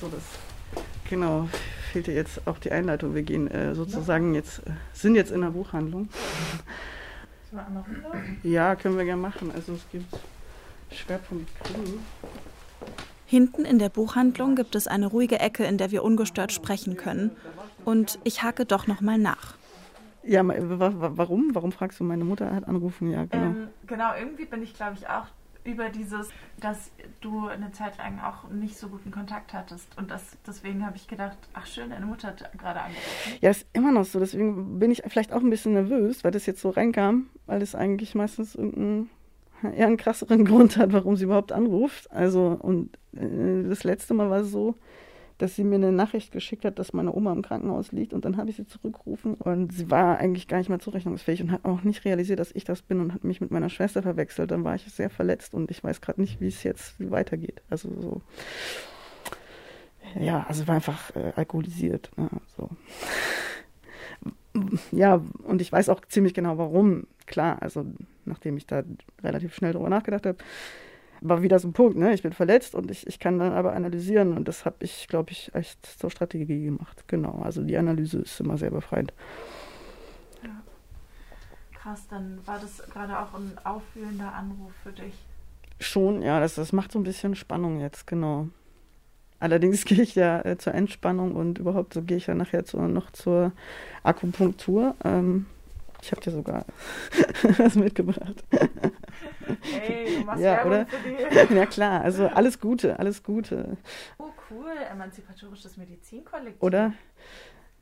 So, 0.00 0.08
das. 0.08 0.22
Genau, 1.08 1.48
fehlte 1.90 2.12
jetzt 2.12 2.46
auch 2.46 2.58
die 2.58 2.70
Einleitung. 2.70 3.14
Wir 3.14 3.22
gehen 3.22 3.50
äh, 3.50 3.74
sozusagen 3.74 4.34
jetzt, 4.34 4.58
äh, 4.60 4.72
sind 4.92 5.14
jetzt 5.14 5.32
in 5.32 5.40
der 5.40 5.48
Buchhandlung. 5.48 6.08
Sollen 7.50 7.62
wir 7.62 7.66
einmal 7.66 7.84
rüber? 7.84 8.14
Ja, 8.42 8.76
können 8.76 8.98
wir 8.98 9.04
gerne 9.04 9.22
machen. 9.22 9.50
Also 9.54 9.72
es 9.72 9.88
gibt 9.90 10.14
Schwerpunkt 10.90 11.48
Krimi. 11.64 11.98
Hinten 13.26 13.64
in 13.64 13.78
der 13.78 13.90
Buchhandlung 13.90 14.56
gibt 14.56 14.74
es 14.74 14.86
eine 14.86 15.06
ruhige 15.06 15.38
Ecke, 15.38 15.64
in 15.64 15.76
der 15.76 15.90
wir 15.90 16.02
ungestört 16.02 16.50
sprechen 16.50 16.96
können. 16.96 17.30
Und 17.84 18.18
ich 18.24 18.42
hake 18.42 18.64
doch 18.64 18.86
noch 18.86 19.00
mal 19.00 19.18
nach. 19.18 19.56
Ja, 20.22 20.42
warum? 20.46 21.54
Warum 21.54 21.72
fragst 21.72 22.00
du? 22.00 22.04
Meine 22.04 22.24
Mutter 22.24 22.54
hat 22.54 22.66
angerufen, 22.66 23.10
ja, 23.10 23.24
genau. 23.24 23.44
Ähm, 23.44 23.68
genau, 23.86 24.14
irgendwie 24.18 24.44
bin 24.44 24.62
ich, 24.62 24.74
glaube 24.74 24.94
ich, 24.94 25.08
auch 25.08 25.26
über 25.64 25.90
dieses, 25.90 26.30
dass 26.60 26.90
du 27.20 27.48
eine 27.48 27.70
Zeit 27.72 27.98
lang 27.98 28.18
auch 28.20 28.48
nicht 28.50 28.78
so 28.78 28.88
guten 28.88 29.10
Kontakt 29.10 29.52
hattest. 29.52 29.86
Und 29.98 30.10
das, 30.10 30.22
deswegen 30.46 30.84
habe 30.84 30.96
ich 30.96 31.06
gedacht, 31.06 31.36
ach 31.52 31.66
schön, 31.66 31.90
deine 31.90 32.06
Mutter 32.06 32.28
hat 32.28 32.50
gerade 32.58 32.80
angerufen. 32.80 33.32
Ja, 33.40 33.50
ist 33.50 33.66
immer 33.72 33.92
noch 33.92 34.04
so. 34.04 34.18
Deswegen 34.18 34.78
bin 34.78 34.90
ich 34.90 35.02
vielleicht 35.06 35.32
auch 35.32 35.40
ein 35.40 35.50
bisschen 35.50 35.74
nervös, 35.74 36.24
weil 36.24 36.30
das 36.30 36.46
jetzt 36.46 36.60
so 36.60 36.70
reinkam, 36.70 37.28
weil 37.46 37.60
es 37.60 37.74
eigentlich 37.74 38.14
meistens 38.14 38.54
irgendeinen 38.54 39.10
eher 39.62 39.86
einen 39.86 39.96
krasseren 39.96 40.44
Grund 40.46 40.76
hat, 40.76 40.92
warum 40.92 41.16
sie 41.16 41.24
überhaupt 41.24 41.52
anruft. 41.52 42.10
Also, 42.10 42.58
und 42.60 42.96
äh, 43.16 43.68
das 43.68 43.84
letzte 43.84 44.14
Mal 44.14 44.30
war 44.30 44.40
es 44.40 44.50
so, 44.50 44.74
dass 45.38 45.54
sie 45.54 45.62
mir 45.62 45.76
eine 45.76 45.92
Nachricht 45.92 46.32
geschickt 46.32 46.64
hat, 46.64 46.78
dass 46.80 46.92
meine 46.92 47.14
Oma 47.14 47.32
im 47.32 47.42
Krankenhaus 47.42 47.92
liegt 47.92 48.12
und 48.12 48.24
dann 48.24 48.36
habe 48.36 48.50
ich 48.50 48.56
sie 48.56 48.66
zurückgerufen 48.66 49.34
und 49.34 49.72
sie 49.72 49.88
war 49.88 50.18
eigentlich 50.18 50.48
gar 50.48 50.58
nicht 50.58 50.68
mehr 50.68 50.80
zurechnungsfähig 50.80 51.40
und 51.40 51.52
hat 51.52 51.64
auch 51.64 51.84
nicht 51.84 52.04
realisiert, 52.04 52.40
dass 52.40 52.50
ich 52.52 52.64
das 52.64 52.82
bin 52.82 53.00
und 53.00 53.14
hat 53.14 53.22
mich 53.22 53.40
mit 53.40 53.52
meiner 53.52 53.68
Schwester 53.68 54.02
verwechselt. 54.02 54.50
Dann 54.50 54.64
war 54.64 54.74
ich 54.74 54.82
sehr 54.92 55.10
verletzt 55.10 55.54
und 55.54 55.70
ich 55.70 55.82
weiß 55.82 56.00
gerade 56.00 56.20
nicht, 56.20 56.40
wie 56.40 56.48
es 56.48 56.64
jetzt 56.64 56.96
weitergeht. 56.98 57.62
Also 57.70 57.88
so. 58.00 58.20
Ja, 60.18 60.44
also 60.48 60.66
war 60.66 60.74
einfach 60.74 61.14
äh, 61.14 61.32
alkoholisiert. 61.36 62.10
Ne, 62.16 62.28
so. 62.56 62.68
Ja, 64.92 65.22
und 65.44 65.60
ich 65.60 65.70
weiß 65.70 65.88
auch 65.88 66.00
ziemlich 66.08 66.34
genau 66.34 66.58
warum. 66.58 67.06
Klar, 67.26 67.60
also 67.60 67.84
nachdem 68.24 68.56
ich 68.56 68.66
da 68.66 68.82
relativ 69.22 69.54
schnell 69.54 69.72
drüber 69.72 69.88
nachgedacht 69.88 70.26
habe, 70.26 70.38
war 71.20 71.42
wieder 71.42 71.58
so 71.58 71.68
ein 71.68 71.72
Punkt, 71.72 71.96
ne? 71.96 72.14
Ich 72.14 72.22
bin 72.22 72.32
verletzt 72.32 72.74
und 72.74 72.90
ich, 72.90 73.06
ich 73.06 73.18
kann 73.18 73.38
dann 73.38 73.52
aber 73.52 73.74
analysieren 73.74 74.36
und 74.36 74.46
das 74.46 74.64
habe 74.64 74.76
ich, 74.80 75.08
glaube 75.08 75.32
ich, 75.32 75.54
echt 75.54 75.84
zur 75.84 76.10
Strategie 76.10 76.64
gemacht. 76.64 77.04
Genau, 77.08 77.40
also 77.42 77.62
die 77.62 77.76
Analyse 77.76 78.18
ist 78.18 78.40
immer 78.40 78.56
sehr 78.56 78.70
befreiend. 78.70 79.12
Krass, 81.88 82.06
dann 82.08 82.38
war 82.44 82.58
das 82.58 82.82
gerade 82.90 83.18
auch 83.18 83.34
ein 83.34 83.56
aufwühlender 83.64 84.34
Anruf 84.34 84.72
für 84.82 84.92
dich. 84.92 85.14
Schon, 85.80 86.22
ja, 86.22 86.38
das, 86.38 86.56
das 86.56 86.72
macht 86.72 86.92
so 86.92 86.98
ein 86.98 87.04
bisschen 87.04 87.34
Spannung 87.34 87.80
jetzt, 87.80 88.06
genau. 88.06 88.48
Allerdings 89.40 89.84
gehe 89.86 90.02
ich 90.02 90.14
ja 90.14 90.40
äh, 90.44 90.58
zur 90.58 90.74
Entspannung 90.74 91.34
und 91.36 91.58
überhaupt 91.58 91.94
so 91.94 92.02
gehe 92.02 92.16
ich 92.16 92.26
ja 92.26 92.34
nachher 92.34 92.64
zu, 92.64 92.78
noch 92.80 93.10
zur 93.10 93.52
Akupunktur. 94.02 94.94
Ähm, 95.04 95.46
ich 96.02 96.12
habe 96.12 96.20
dir 96.20 96.30
sogar 96.30 96.64
was 97.58 97.74
mitgebracht. 97.74 98.44
Hey, 99.62 100.18
du 100.18 100.24
machst 100.24 100.40
Ja, 100.42 100.52
Werbung 100.56 100.70
oder? 100.72 100.86
für 100.86 101.48
die. 101.48 101.54
Ja 101.54 101.66
klar, 101.66 102.02
also 102.02 102.26
alles 102.28 102.60
Gute, 102.60 102.98
alles 102.98 103.22
Gute, 103.22 103.76
Oh, 104.18 104.30
cool, 104.50 104.70
emanzipatorisches 104.92 105.76
Medizinkollektiv. 105.76 106.62
oder? 106.62 106.92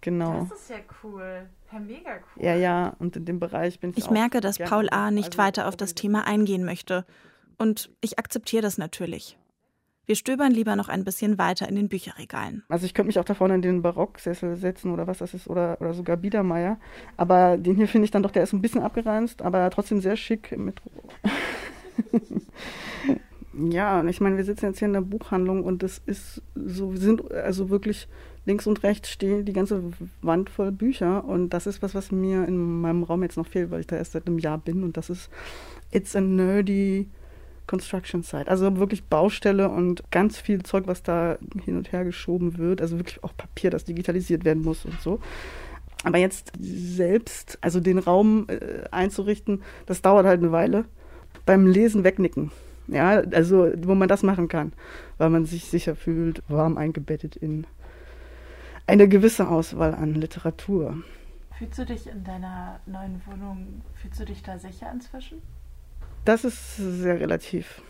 Genau. 0.03 0.47
Das 0.49 0.61
ist 0.61 0.71
ja 0.71 0.77
cool. 1.03 1.47
Ja, 1.73 1.79
mega 1.79 2.11
cool. 2.37 2.45
Ja, 2.45 2.55
ja, 2.55 2.95
und 2.99 3.17
in 3.17 3.25
dem 3.25 3.41
Bereich 3.41 3.81
bin 3.81 3.91
ich 3.91 3.99
Ich 3.99 4.05
auch 4.07 4.11
merke, 4.11 4.41
dass 4.41 4.59
Paul 4.59 4.89
A. 4.91 5.11
nicht 5.11 5.27
Also, 5.33 5.39
weiter 5.39 5.69
auf 5.69 5.77
das 5.77 5.95
Thema 5.95 6.27
eingehen 6.27 6.65
möchte. 6.65 7.05
Und 7.59 7.91
ich 8.03 8.19
akzeptiere 8.19 8.63
das 8.63 8.79
natürlich. 8.79 9.37
Wir 10.07 10.15
stöbern 10.15 10.53
lieber 10.53 10.77
noch 10.77 10.89
ein 10.89 11.03
bisschen 11.03 11.37
weiter 11.37 11.69
in 11.69 11.75
den 11.75 11.89
Bücherregalen. 11.89 12.63
Also 12.69 12.87
ich 12.87 12.95
könnte 12.95 13.09
mich 13.09 13.19
auch 13.19 13.25
da 13.25 13.35
vorne 13.35 13.57
in 13.57 13.63
den 13.63 13.83
Barocksessel 13.83 14.55
setzen 14.55 14.93
oder 14.93 15.09
was 15.09 15.19
das 15.19 15.35
ist, 15.35 15.49
oder, 15.49 15.79
oder 15.81 15.95
sogar 15.95 16.17
Biedermeier. 16.17 16.79
Aber 17.17 17.57
den 17.57 17.75
hier 17.75 17.89
finde 17.89 18.05
ich 18.05 18.13
dann 18.13 18.23
doch, 18.23 18.31
der 18.31 18.45
ist 18.45 18.53
ein 18.53 18.63
bisschen 18.63 18.83
abgeranzt, 18.83 19.43
aber 19.43 19.69
trotzdem 19.71 20.01
sehr 20.01 20.17
schick 20.17 20.57
mit. 20.57 20.81
ja, 23.53 23.99
und 23.99 24.09
ich 24.09 24.21
meine, 24.21 24.37
wir 24.37 24.45
sitzen 24.45 24.67
jetzt 24.67 24.79
hier 24.79 24.87
in 24.87 24.95
der 24.95 25.01
Buchhandlung 25.01 25.65
und 25.65 25.83
das 25.83 26.01
ist 26.07 26.41
so, 26.55 26.93
wir 26.93 27.01
sind 27.01 27.29
also 27.33 27.69
wirklich 27.69 28.07
links 28.45 28.69
und 28.69 28.85
rechts 28.85 29.11
stehen 29.11 29.45
die 29.45 29.53
ganze 29.53 29.83
Wand 30.23 30.51
voll 30.51 30.71
Bücher 30.71 31.25
und 31.25 31.51
das 31.51 31.67
ist 31.67 31.83
was, 31.83 31.97
was 31.97 32.13
mir 32.13 32.47
in 32.47 32.81
meinem 32.81 33.03
Raum 33.03 33.25
jetzt 33.25 33.37
noch 33.37 33.49
fehlt, 33.49 33.73
weil 33.73 33.81
ich 33.81 33.89
da 33.89 33.97
erst 33.97 34.13
seit 34.13 34.29
einem 34.29 34.39
Jahr 34.39 34.59
bin 34.59 34.85
und 34.85 34.97
das 34.97 35.11
ist 35.11 35.31
It's 35.91 36.15
a 36.15 36.21
Nerdy 36.21 37.09
Construction 37.67 38.23
Site. 38.23 38.49
Also 38.49 38.77
wirklich 38.77 39.05
Baustelle 39.05 39.69
und 39.69 40.11
ganz 40.11 40.39
viel 40.39 40.63
Zeug, 40.63 40.87
was 40.87 41.03
da 41.03 41.39
hin 41.65 41.77
und 41.77 41.93
her 41.93 42.05
geschoben 42.05 42.59
wird. 42.59 42.81
Also 42.81 42.99
wirklich 42.99 43.23
auch 43.25 43.37
Papier, 43.37 43.71
das 43.71 43.85
digitalisiert 43.85 44.45
werden 44.45 44.63
muss 44.63 44.85
und 44.85 45.01
so. 45.01 45.21
Aber 46.05 46.19
jetzt 46.19 46.53
selbst, 46.61 47.59
also 47.61 47.81
den 47.81 47.99
Raum 47.99 48.47
äh, 48.49 48.85
einzurichten, 48.91 49.63
das 49.87 50.03
dauert 50.03 50.27
halt 50.27 50.41
eine 50.41 50.53
Weile. 50.53 50.85
Beim 51.47 51.67
Lesen 51.67 52.05
wegnicken. 52.05 52.53
Ja, 52.89 53.23
also 53.33 53.73
wo 53.83 53.95
man 53.97 54.09
das 54.09 54.23
machen 54.23 54.47
kann, 54.47 54.73
weil 55.19 55.31
man 55.31 55.45
sich 55.45 55.65
sicher 55.65 55.97
fühlt, 55.97 56.43
warm 56.49 56.77
eingebettet 56.77 57.35
in 57.35 57.67
eine 58.87 59.09
gewisse 59.09 59.49
Auswahl 59.49 59.95
an 59.95 60.15
Literatur. 60.15 60.99
Fühlst 61.59 61.79
du 61.79 61.87
dich 61.87 62.07
in 62.07 62.23
deiner 62.23 62.79
neuen 62.87 63.21
Wohnung, 63.27 63.83
fühlst 63.95 64.21
du 64.21 64.25
dich 64.25 64.43
da 64.43 64.59
sicher 64.59 64.91
inzwischen? 64.93 65.43
Das 66.27 66.45
ist 66.45 66.77
sehr 66.77 67.21
relativ 67.21 67.81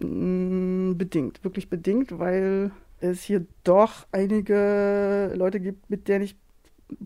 mm, 0.00 0.98
bedingt, 0.98 1.42
wirklich 1.42 1.70
bedingt, 1.70 2.18
weil 2.18 2.70
es 3.00 3.22
hier 3.22 3.46
doch 3.64 4.06
einige 4.12 5.32
Leute 5.34 5.60
gibt, 5.60 5.88
mit 5.88 6.06
denen 6.06 6.24
ich 6.24 6.36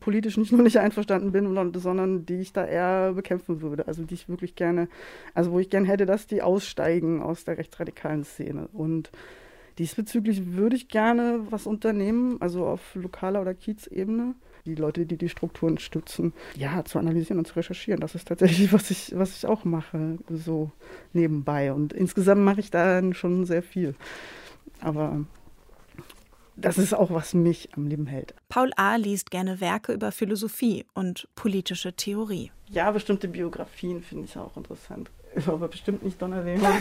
politisch 0.01 0.37
nicht 0.37 0.51
nur 0.53 0.63
nicht 0.63 0.79
einverstanden 0.79 1.31
bin, 1.31 1.47
sondern- 1.79 2.27
die 2.27 2.41
ich 2.41 2.53
da 2.53 2.67
eher 2.67 3.13
bekämpfen 3.13 3.63
würde. 3.63 3.87
Also 3.87 4.03
die 4.03 4.15
ich 4.15 4.29
wirklich 4.29 4.57
gerne, 4.57 4.89
also 5.33 5.53
wo 5.53 5.61
ich 5.61 5.71
gerne 5.71 5.87
hätte, 5.87 6.07
dass 6.07 6.27
die 6.27 6.43
aussteigen 6.43 7.23
aus 7.23 7.45
der 7.45 7.57
rechtsradikalen 7.57 8.25
Szene. 8.25 8.69
Und 8.73 9.13
diesbezüglich 9.79 10.55
würde 10.57 10.75
ich 10.75 10.89
gerne 10.89 11.47
was 11.51 11.69
unternehmen, 11.69 12.43
also 12.43 12.67
auf 12.67 12.97
lokaler 12.97 13.43
oder 13.43 13.55
Kiezebene. 13.55 14.35
Die 14.67 14.75
Leute, 14.75 15.07
die 15.07 15.17
die 15.17 15.29
Strukturen 15.29 15.79
stützen, 15.79 16.33
ja, 16.57 16.85
zu 16.85 16.99
analysieren 16.99 17.39
und 17.39 17.47
zu 17.47 17.55
recherchieren. 17.55 18.01
Das 18.01 18.15
ist 18.15 18.29
tatsächlich, 18.29 18.73
was 18.73 18.91
ich, 18.91 19.13
was 19.17 19.37
ich 19.37 19.47
auch 19.47 19.65
mache, 19.65 20.19
so 20.29 20.71
nebenbei. 21.13 21.73
Und 21.73 21.93
insgesamt 21.93 22.43
mache 22.43 22.61
ich 22.61 22.71
dann 22.71 23.15
schon 23.15 23.45
sehr 23.45 23.63
viel. 23.63 23.95
Aber 24.81 25.25
das 26.57 26.79
ist 26.79 26.95
auch, 26.95 27.11
was 27.11 27.33
mich 27.33 27.71
am 27.75 27.87
Leben 27.87 28.07
hält. 28.07 28.35
Paul 28.49 28.71
A. 28.77 28.97
liest 28.97 29.31
gerne 29.31 29.61
Werke 29.61 29.93
über 29.93 30.13
Philosophie 30.13 30.85
und 30.95 31.29
politische 31.35 31.95
Theorie. 31.95 32.51
Ja, 32.69 32.91
bestimmte 32.91 33.29
Biografien 33.29 34.03
finde 34.03 34.27
ich 34.27 34.37
auch 34.37 34.57
interessant. 34.57 35.11
Aber 35.47 35.69
bestimmt 35.69 36.05
nicht 36.05 36.21
Donnerweber. 36.21 36.71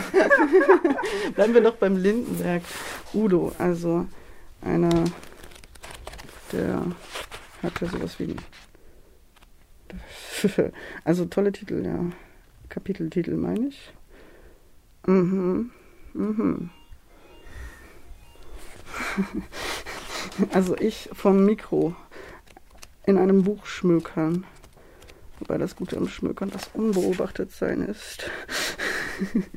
Bleiben 1.34 1.54
wir 1.54 1.62
doch 1.62 1.76
beim 1.76 1.96
Lindenberg. 1.96 2.62
Udo, 3.14 3.52
also 3.58 4.06
einer, 4.60 5.04
der 6.52 6.84
hatte 7.62 7.86
sowas 7.86 8.18
wie. 8.18 8.36
Also 11.04 11.26
tolle 11.26 11.52
Titel, 11.52 11.84
ja. 11.84 12.02
Kapiteltitel 12.70 13.34
meine 13.34 13.68
ich. 13.68 13.92
Mhm. 15.06 15.70
Mhm. 16.14 16.70
Also 20.52 20.76
ich 20.78 21.10
vom 21.12 21.44
Mikro 21.44 21.94
in 23.04 23.18
einem 23.18 23.42
Buch 23.42 23.66
schmökern. 23.66 24.44
Wobei 25.38 25.58
das 25.58 25.76
Gute 25.76 25.96
am 25.96 26.08
Schmökern 26.08 26.50
das 26.50 26.70
Unbeobachtetsein 26.74 27.82
ist. 27.82 28.30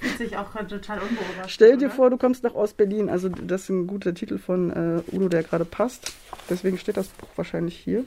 Fühlt 0.00 0.18
sich 0.18 0.36
auch 0.36 0.50
total 0.52 0.98
unbeobachtet. 0.98 1.50
Stell 1.50 1.76
dir 1.76 1.86
oder? 1.86 1.94
vor, 1.94 2.10
du 2.10 2.16
kommst 2.16 2.42
nach 2.42 2.54
Ostberlin. 2.54 3.10
Also 3.10 3.28
das 3.28 3.62
ist 3.62 3.68
ein 3.68 3.86
guter 3.86 4.14
Titel 4.14 4.38
von 4.38 4.70
äh, 4.70 5.02
Udo, 5.12 5.28
der 5.28 5.42
gerade 5.42 5.64
passt. 5.64 6.12
Deswegen 6.48 6.78
steht 6.78 6.96
das 6.96 7.08
Buch 7.08 7.28
wahrscheinlich 7.36 7.76
hier. 7.76 8.04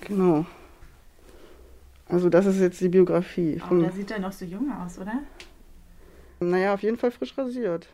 Genau. 0.00 0.46
Also 2.08 2.28
das 2.28 2.46
ist 2.46 2.60
jetzt 2.60 2.80
die 2.80 2.88
Biografie. 2.88 3.62
Oh, 3.70 3.80
da 3.80 3.92
sieht 3.92 4.10
er 4.10 4.18
noch 4.18 4.32
so 4.32 4.44
jung 4.44 4.72
aus, 4.72 4.98
oder? 4.98 5.20
Naja, 6.40 6.74
auf 6.74 6.82
jeden 6.82 6.96
Fall 6.96 7.12
frisch 7.12 7.36
rasiert. 7.38 7.88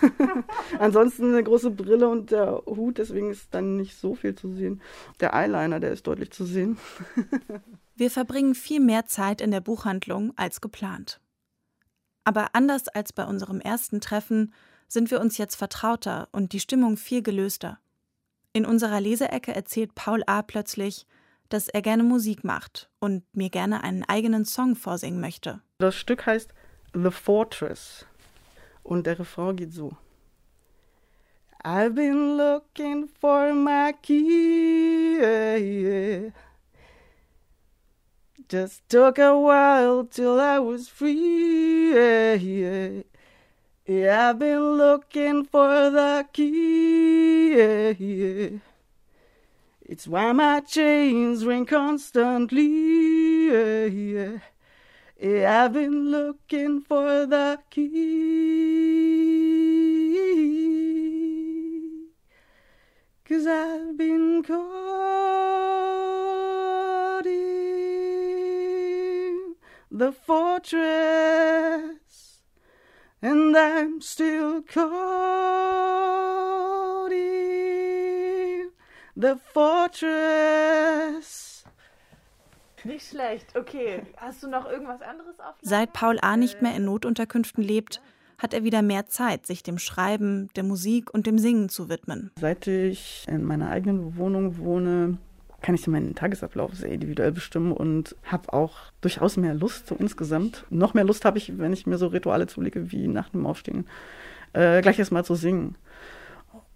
Ansonsten 0.78 1.32
eine 1.32 1.42
große 1.42 1.70
Brille 1.70 2.08
und 2.08 2.30
der 2.30 2.62
Hut, 2.66 2.98
deswegen 2.98 3.30
ist 3.30 3.48
dann 3.52 3.76
nicht 3.76 3.96
so 3.96 4.14
viel 4.14 4.34
zu 4.34 4.52
sehen. 4.52 4.80
Der 5.20 5.34
Eyeliner, 5.34 5.80
der 5.80 5.92
ist 5.92 6.06
deutlich 6.06 6.30
zu 6.30 6.44
sehen. 6.44 6.78
Wir 7.96 8.10
verbringen 8.10 8.54
viel 8.54 8.80
mehr 8.80 9.06
Zeit 9.06 9.40
in 9.40 9.50
der 9.50 9.60
Buchhandlung 9.60 10.32
als 10.36 10.60
geplant. 10.60 11.20
Aber 12.24 12.54
anders 12.54 12.88
als 12.88 13.12
bei 13.12 13.24
unserem 13.24 13.60
ersten 13.60 14.00
Treffen 14.00 14.52
sind 14.88 15.10
wir 15.10 15.20
uns 15.20 15.38
jetzt 15.38 15.56
vertrauter 15.56 16.28
und 16.32 16.52
die 16.52 16.60
Stimmung 16.60 16.96
viel 16.96 17.22
gelöster. 17.22 17.78
In 18.52 18.64
unserer 18.64 19.00
Leseecke 19.00 19.54
erzählt 19.54 19.94
Paul 19.94 20.22
A. 20.26 20.42
plötzlich, 20.42 21.06
dass 21.48 21.68
er 21.68 21.82
gerne 21.82 22.02
Musik 22.02 22.44
macht 22.44 22.88
und 23.00 23.24
mir 23.34 23.50
gerne 23.50 23.84
einen 23.84 24.04
eigenen 24.04 24.44
Song 24.44 24.76
vorsingen 24.76 25.20
möchte. 25.20 25.60
Das 25.78 25.94
Stück 25.96 26.26
heißt 26.26 26.54
The 26.94 27.10
Fortress 27.10 28.06
und 28.82 29.06
der 29.06 29.18
Refrain 29.18 29.56
geht 29.56 29.72
so. 29.72 29.96
I've 31.64 31.94
been 31.94 32.36
looking 32.36 33.08
for 33.20 33.54
my 33.54 33.92
key. 34.02 35.16
Yeah, 35.18 35.56
yeah. 35.56 36.30
Just 38.50 38.86
took 38.88 39.18
a 39.18 39.32
while 39.34 40.04
till 40.04 40.38
I 40.38 40.58
was 40.58 40.88
free. 40.88 41.73
Yeah, 41.94 42.34
yeah. 42.34 43.02
Yeah, 43.86 44.30
I've 44.30 44.38
been 44.40 44.76
looking 44.76 45.44
for 45.44 45.90
the 45.90 46.26
key. 46.32 47.56
Yeah, 47.56 47.90
yeah. 47.90 48.58
It's 49.82 50.08
why 50.08 50.32
my 50.32 50.58
chains 50.58 51.46
ring 51.46 51.66
constantly. 51.66 52.66
Yeah, 53.46 53.84
yeah. 53.84 54.38
yeah 55.20 55.64
I've 55.64 55.74
been 55.74 56.10
looking 56.10 56.80
for 56.80 57.26
the 57.26 57.60
key. 57.70 57.90
Cause 63.24 63.46
I've 63.46 63.96
been 63.96 64.42
caught 64.42 65.13
the 69.96 70.10
fortress 70.26 70.82
and 73.22 73.56
I'm 73.56 74.00
still 74.00 74.62
caught 74.62 74.82
in 77.12 78.72
the 79.14 79.36
fortress. 79.52 80.42
Nicht 82.82 83.08
schlecht, 83.08 83.54
okay. 83.56 84.02
Hast 84.16 84.42
du 84.42 84.48
noch 84.48 84.68
irgendwas 84.68 85.00
anderes 85.00 85.38
auf? 85.38 85.54
Seit 85.62 85.92
Paul 85.92 86.18
A. 86.20 86.36
nicht 86.36 86.60
mehr 86.60 86.74
in 86.74 86.84
Notunterkünften 86.84 87.62
lebt, 87.62 88.02
hat 88.36 88.52
er 88.52 88.64
wieder 88.64 88.82
mehr 88.82 89.06
Zeit, 89.06 89.46
sich 89.46 89.62
dem 89.62 89.78
Schreiben, 89.78 90.50
der 90.56 90.64
Musik 90.64 91.14
und 91.14 91.28
dem 91.28 91.38
Singen 91.38 91.68
zu 91.68 91.88
widmen. 91.88 92.32
Seit 92.38 92.66
ich 92.66 93.24
in 93.28 93.44
meiner 93.44 93.70
eigenen 93.70 94.18
Wohnung 94.18 94.58
wohne, 94.58 95.18
kann 95.64 95.74
ich 95.74 95.86
meinen 95.86 96.14
Tagesablauf 96.14 96.74
sehr 96.74 96.92
individuell 96.92 97.32
bestimmen 97.32 97.72
und 97.72 98.16
habe 98.24 98.52
auch 98.52 98.76
durchaus 99.00 99.38
mehr 99.38 99.54
Lust 99.54 99.86
so 99.86 99.94
insgesamt. 99.94 100.66
Noch 100.68 100.92
mehr 100.92 101.04
Lust 101.04 101.24
habe 101.24 101.38
ich, 101.38 101.56
wenn 101.56 101.72
ich 101.72 101.86
mir 101.86 101.96
so 101.96 102.08
Rituale 102.08 102.46
zulege 102.46 102.92
wie 102.92 103.08
nach 103.08 103.30
dem 103.30 103.46
Aufstehen, 103.46 103.86
äh, 104.52 104.82
gleich 104.82 104.98
erstmal 104.98 105.24
zu 105.24 105.34
singen. 105.34 105.76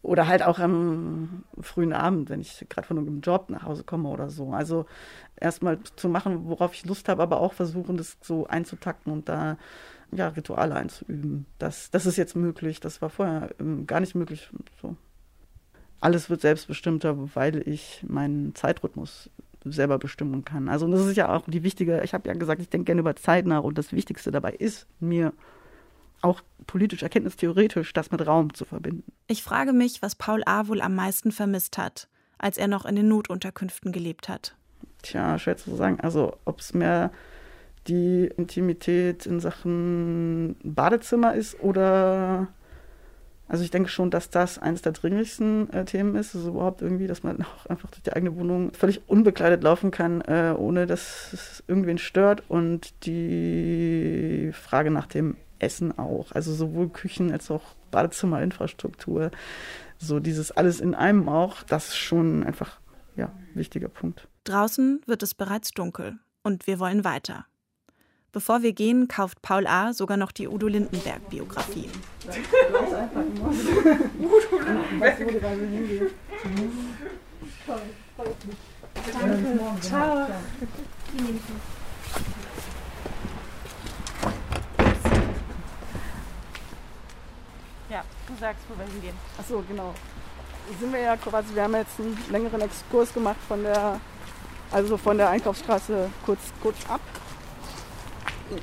Oder 0.00 0.26
halt 0.26 0.42
auch 0.42 0.58
am 0.58 1.44
frühen 1.60 1.92
Abend, 1.92 2.30
wenn 2.30 2.40
ich 2.40 2.64
gerade 2.70 2.86
von 2.86 2.96
einem 2.96 3.20
Job 3.20 3.50
nach 3.50 3.64
Hause 3.64 3.84
komme 3.84 4.08
oder 4.08 4.30
so. 4.30 4.52
Also 4.52 4.86
erstmal 5.36 5.78
zu 5.96 6.08
machen, 6.08 6.46
worauf 6.48 6.72
ich 6.72 6.86
Lust 6.86 7.10
habe, 7.10 7.22
aber 7.22 7.40
auch 7.40 7.52
versuchen, 7.52 7.98
das 7.98 8.16
so 8.22 8.46
einzutakten 8.46 9.12
und 9.12 9.28
da 9.28 9.58
ja, 10.12 10.28
Rituale 10.28 10.74
einzuüben. 10.74 11.44
Das, 11.58 11.90
das 11.90 12.06
ist 12.06 12.16
jetzt 12.16 12.36
möglich. 12.36 12.80
Das 12.80 13.02
war 13.02 13.10
vorher 13.10 13.50
ähm, 13.60 13.86
gar 13.86 14.00
nicht 14.00 14.14
möglich. 14.14 14.48
So 14.80 14.96
alles 16.00 16.30
wird 16.30 16.40
selbstbestimmter, 16.40 17.34
weil 17.34 17.66
ich 17.68 18.04
meinen 18.06 18.54
Zeitrhythmus 18.54 19.30
selber 19.64 19.98
bestimmen 19.98 20.44
kann. 20.44 20.68
Also 20.68 20.88
das 20.88 21.04
ist 21.06 21.16
ja 21.16 21.34
auch 21.34 21.44
die 21.46 21.62
wichtige, 21.62 22.02
ich 22.02 22.14
habe 22.14 22.28
ja 22.28 22.34
gesagt, 22.34 22.62
ich 22.62 22.68
denke 22.68 22.86
gerne 22.86 23.00
über 23.00 23.16
Zeit 23.16 23.46
nach 23.46 23.64
und 23.64 23.76
das 23.76 23.92
Wichtigste 23.92 24.30
dabei 24.30 24.52
ist 24.52 24.86
mir 25.00 25.32
auch 26.20 26.40
politisch, 26.66 27.02
erkenntnistheoretisch 27.02 27.92
das 27.92 28.10
mit 28.10 28.26
Raum 28.26 28.54
zu 28.54 28.64
verbinden. 28.64 29.04
Ich 29.26 29.42
frage 29.42 29.72
mich, 29.72 30.02
was 30.02 30.14
Paul 30.14 30.42
A. 30.46 30.68
wohl 30.68 30.80
am 30.80 30.94
meisten 30.94 31.32
vermisst 31.32 31.78
hat, 31.78 32.08
als 32.38 32.58
er 32.58 32.68
noch 32.68 32.84
in 32.84 32.96
den 32.96 33.08
Notunterkünften 33.08 33.92
gelebt 33.92 34.28
hat. 34.28 34.54
Tja, 35.02 35.38
schwer 35.38 35.56
zu 35.56 35.74
sagen. 35.76 36.00
Also 36.00 36.36
ob 36.44 36.60
es 36.60 36.74
mehr 36.74 37.12
die 37.86 38.30
Intimität 38.36 39.26
in 39.26 39.40
Sachen 39.40 40.56
Badezimmer 40.62 41.34
ist 41.34 41.60
oder 41.60 42.48
also 43.48 43.64
ich 43.64 43.70
denke 43.70 43.88
schon, 43.88 44.10
dass 44.10 44.28
das 44.28 44.58
eines 44.58 44.82
der 44.82 44.92
dringlichsten 44.92 45.72
äh, 45.72 45.84
Themen 45.86 46.14
ist, 46.16 46.36
also 46.36 46.50
überhaupt 46.50 46.82
irgendwie, 46.82 47.06
dass 47.06 47.22
man 47.22 47.42
auch 47.42 47.66
einfach 47.66 47.90
durch 47.90 48.02
die 48.02 48.12
eigene 48.12 48.36
Wohnung 48.36 48.72
völlig 48.74 49.08
unbekleidet 49.08 49.62
laufen 49.62 49.90
kann, 49.90 50.20
äh, 50.20 50.54
ohne 50.56 50.86
dass 50.86 51.32
es 51.32 51.64
irgendwen 51.66 51.98
stört. 51.98 52.42
Und 52.48 53.06
die 53.06 54.50
Frage 54.52 54.90
nach 54.90 55.06
dem 55.06 55.36
Essen 55.58 55.98
auch, 55.98 56.32
also 56.32 56.52
sowohl 56.52 56.90
Küchen 56.90 57.32
als 57.32 57.50
auch 57.50 57.62
Badezimmerinfrastruktur, 57.90 59.30
so 59.98 60.20
dieses 60.20 60.52
alles 60.52 60.78
in 60.80 60.94
einem 60.94 61.28
auch, 61.28 61.62
das 61.62 61.88
ist 61.88 61.96
schon 61.96 62.44
einfach 62.44 62.78
ja 63.16 63.32
wichtiger 63.54 63.88
Punkt. 63.88 64.28
Draußen 64.44 65.00
wird 65.06 65.22
es 65.22 65.34
bereits 65.34 65.72
dunkel 65.72 66.18
und 66.42 66.66
wir 66.66 66.78
wollen 66.78 67.04
weiter. 67.04 67.46
Bevor 68.30 68.62
wir 68.62 68.74
gehen, 68.74 69.08
kauft 69.08 69.40
Paul 69.40 69.66
A. 69.66 69.94
sogar 69.94 70.18
noch 70.18 70.32
die 70.32 70.48
Udo 70.48 70.66
Lindenberg-Biografie. 70.68 71.88
Udo 74.18 74.38
Lindenberg. 74.60 76.12
Danke. 79.12 79.60
Ciao. 79.80 80.26
Ja, 87.88 88.04
du 88.26 88.34
sagst, 88.38 88.62
wo 88.68 88.78
wir 88.78 88.92
hingehen. 88.92 89.14
Achso, 89.38 89.64
genau. 89.66 89.94
Sind 90.78 90.92
wir 90.92 91.00
ja 91.00 91.16
quasi, 91.16 91.54
wir 91.54 91.62
haben 91.62 91.74
jetzt 91.76 91.98
einen 91.98 92.18
längeren 92.30 92.60
Exkurs 92.60 93.14
gemacht 93.14 93.38
von 93.48 93.62
der, 93.62 93.98
also 94.70 94.98
von 94.98 95.16
der 95.16 95.30
Einkaufsstraße 95.30 96.10
kurz, 96.26 96.40
kurz 96.60 96.76
ab 96.90 97.00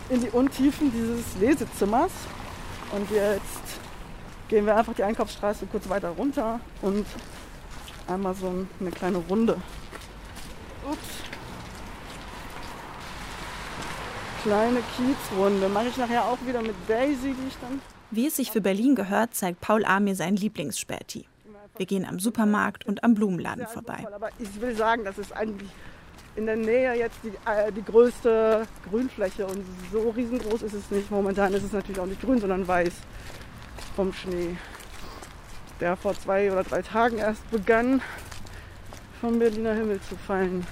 in 0.10 0.22
die 0.22 0.30
Untiefen 0.30 0.92
dieses 0.92 1.36
Lesezimmers. 1.40 2.12
Und 2.92 3.10
jetzt 3.12 3.80
gehen 4.48 4.66
wir 4.66 4.76
einfach 4.76 4.94
die 4.94 5.04
Einkaufsstraße 5.04 5.66
kurz 5.68 5.90
weiter 5.90 6.10
runter 6.10 6.60
und 6.82 7.06
einmal 8.08 8.36
so 8.36 8.54
eine 8.80 8.92
kleine 8.92 9.18
Runde. 9.18 9.58
Ups. 10.90 11.00
Kleine 14.44 14.80
Kiezrunde. 14.96 15.70
Mache 15.70 15.88
ich 15.88 15.98
nachher 15.98 16.26
auch 16.26 16.38
wieder 16.46 16.62
mit 16.62 16.76
Daisy, 16.88 17.34
die 17.34 17.48
ich 17.48 17.58
dann. 17.62 17.82
Wie 18.12 18.28
es 18.28 18.36
sich 18.36 18.52
für 18.52 18.62
Berlin 18.62 18.96
gehört, 18.96 19.34
zeigt 19.34 19.60
Paul 19.62 19.84
A. 19.86 20.00
mir 20.00 20.16
sein 20.16 20.36
Lieblingsspäti. 20.36 21.26
Wir 21.78 21.86
gehen 21.86 22.06
am 22.06 22.20
Supermarkt 22.20 22.86
und 22.86 23.04
am 23.04 23.16
Blumenladen 23.16 23.66
vorbei. 23.68 24.06
Aber 24.14 24.30
ich 24.40 24.62
will 24.62 24.76
sagen, 24.76 25.04
das 25.04 25.18
ist 25.18 25.34
eigentlich 25.34 25.70
in 26.36 26.46
der 26.46 26.56
Nähe 26.56 26.94
jetzt 26.96 27.18
die, 27.24 27.30
äh, 27.50 27.72
die 27.72 27.84
größte 27.84 28.68
Grünfläche 28.90 29.46
und 29.46 29.64
so 29.92 30.10
riesengroß 30.10 30.64
ist 30.64 30.74
es 30.74 30.92
nicht. 30.92 31.10
Momentan 31.10 31.54
ist 31.54 31.64
es 31.64 31.72
natürlich 31.72 32.00
auch 32.00 32.06
nicht 32.06 32.22
grün, 32.22 32.40
sondern 32.40 32.68
weiß 32.68 32.94
vom 33.96 34.12
Schnee, 34.12 34.58
der 35.80 35.96
vor 35.96 36.14
zwei 36.14 36.52
oder 36.52 36.64
drei 36.64 36.82
Tagen 36.82 37.18
erst 37.18 37.50
begann, 37.52 38.02
vom 39.22 39.40
Berliner 39.40 39.74
Himmel 39.74 40.02
zu 40.02 40.16
fallen. 40.16 40.68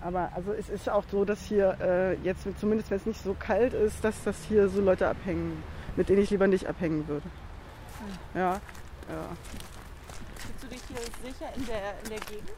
Aber 0.00 0.30
also 0.34 0.52
es 0.52 0.70
ist 0.70 0.88
auch 0.88 1.04
so, 1.10 1.24
dass 1.24 1.42
hier 1.42 1.76
äh, 1.80 2.14
jetzt, 2.24 2.46
zumindest 2.58 2.90
wenn 2.90 2.96
es 2.96 3.06
nicht 3.06 3.22
so 3.22 3.36
kalt 3.38 3.74
ist, 3.74 4.02
dass 4.02 4.24
das 4.24 4.36
hier 4.48 4.68
so 4.68 4.80
Leute 4.80 5.06
abhängen 5.06 5.62
mit 5.96 6.08
denen 6.08 6.22
ich 6.22 6.30
lieber 6.30 6.46
nicht 6.46 6.66
abhängen 6.66 7.06
würde. 7.08 7.26
Ja, 8.34 8.52
ja. 9.08 9.28
Fühlst 10.36 10.62
du 10.62 10.66
dich 10.68 10.80
hier 10.88 11.30
sicher 11.30 11.52
in 11.56 11.66
der, 11.66 11.94
in 12.04 12.10
der 12.10 12.20
Gegend? 12.20 12.50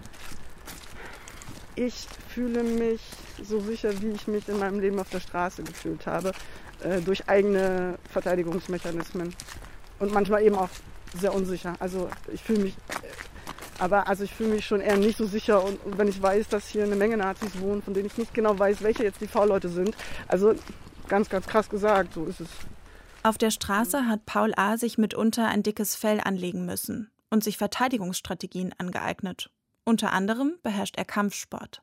Ich 1.76 2.06
fühle 2.28 2.62
mich 2.62 3.00
so 3.42 3.60
sicher, 3.60 3.90
wie 4.02 4.10
ich 4.10 4.26
mich 4.26 4.48
in 4.48 4.58
meinem 4.58 4.80
Leben 4.80 4.98
auf 4.98 5.08
der 5.10 5.20
Straße 5.20 5.62
gefühlt 5.62 6.06
habe, 6.06 6.32
äh, 6.82 7.00
durch 7.00 7.28
eigene 7.28 7.98
Verteidigungsmechanismen. 8.10 9.34
Und 9.98 10.12
manchmal 10.12 10.42
eben 10.42 10.56
auch 10.56 10.68
sehr 11.18 11.34
unsicher. 11.34 11.74
Also 11.78 12.08
ich 12.32 12.42
fühle 12.42 12.60
mich, 12.60 12.74
äh, 12.74 13.06
aber 13.78 14.08
also 14.08 14.24
ich 14.24 14.34
fühle 14.34 14.50
mich 14.50 14.66
schon 14.66 14.80
eher 14.80 14.96
nicht 14.96 15.16
so 15.16 15.26
sicher. 15.26 15.64
Und, 15.64 15.82
und, 15.84 15.96
wenn 15.96 16.08
ich 16.08 16.20
weiß, 16.20 16.48
dass 16.48 16.68
hier 16.68 16.84
eine 16.84 16.96
Menge 16.96 17.16
Nazis 17.16 17.58
wohnen, 17.60 17.82
von 17.82 17.94
denen 17.94 18.06
ich 18.06 18.18
nicht 18.18 18.34
genau 18.34 18.58
weiß, 18.58 18.82
welche 18.82 19.04
jetzt 19.04 19.20
die 19.20 19.26
V-Leute 19.26 19.68
sind. 19.68 19.96
Also 20.28 20.54
ganz, 21.08 21.28
ganz 21.28 21.46
krass 21.46 21.68
gesagt, 21.68 22.14
so 22.14 22.26
ist 22.26 22.40
es. 22.40 22.48
Auf 23.22 23.36
der 23.36 23.50
Straße 23.50 24.06
hat 24.06 24.24
Paul 24.24 24.54
A. 24.56 24.78
sich 24.78 24.96
mitunter 24.96 25.48
ein 25.48 25.62
dickes 25.62 25.94
Fell 25.94 26.20
anlegen 26.24 26.64
müssen 26.64 27.10
und 27.28 27.44
sich 27.44 27.58
Verteidigungsstrategien 27.58 28.74
angeeignet. 28.78 29.50
Unter 29.84 30.12
anderem 30.12 30.54
beherrscht 30.62 30.96
er 30.96 31.04
Kampfsport. 31.04 31.82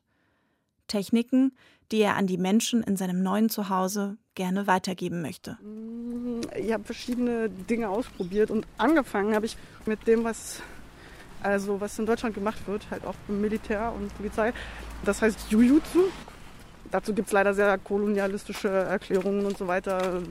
Techniken, 0.88 1.52
die 1.92 2.00
er 2.00 2.16
an 2.16 2.26
die 2.26 2.38
Menschen 2.38 2.82
in 2.82 2.96
seinem 2.96 3.22
neuen 3.22 3.50
Zuhause 3.50 4.16
gerne 4.34 4.66
weitergeben 4.66 5.22
möchte. 5.22 5.58
Ich 6.56 6.72
habe 6.72 6.84
verschiedene 6.84 7.48
Dinge 7.48 7.88
ausprobiert 7.88 8.50
und 8.50 8.66
angefangen 8.76 9.34
habe 9.34 9.46
ich 9.46 9.56
mit 9.86 10.06
dem, 10.06 10.24
was 10.24 10.60
also 11.40 11.80
was 11.80 11.96
in 12.00 12.06
Deutschland 12.06 12.34
gemacht 12.34 12.66
wird, 12.66 12.90
halt 12.90 13.04
auch 13.04 13.14
im 13.28 13.40
Militär 13.40 13.92
und 13.92 14.12
Polizei. 14.16 14.52
Das 15.04 15.22
heißt 15.22 15.50
Jujutsu. 15.50 16.04
Dazu 16.90 17.12
gibt 17.12 17.28
es 17.28 17.32
leider 17.32 17.52
sehr 17.54 17.76
kolonialistische 17.78 18.68
Erklärungen 18.68 19.44
und 19.44 19.58
so 19.58 19.66
weiter. 19.66 20.22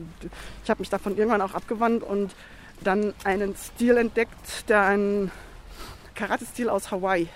Ich 0.64 0.70
habe 0.70 0.80
mich 0.80 0.90
davon 0.90 1.16
irgendwann 1.16 1.40
auch 1.40 1.54
abgewandt 1.54 2.02
und 2.02 2.34
dann 2.82 3.14
einen 3.24 3.56
Stil 3.56 3.96
entdeckt, 3.96 4.68
der 4.68 4.82
ein 4.82 5.30
Karate-Stil 6.14 6.68
aus 6.68 6.90
Hawaii, 6.90 7.28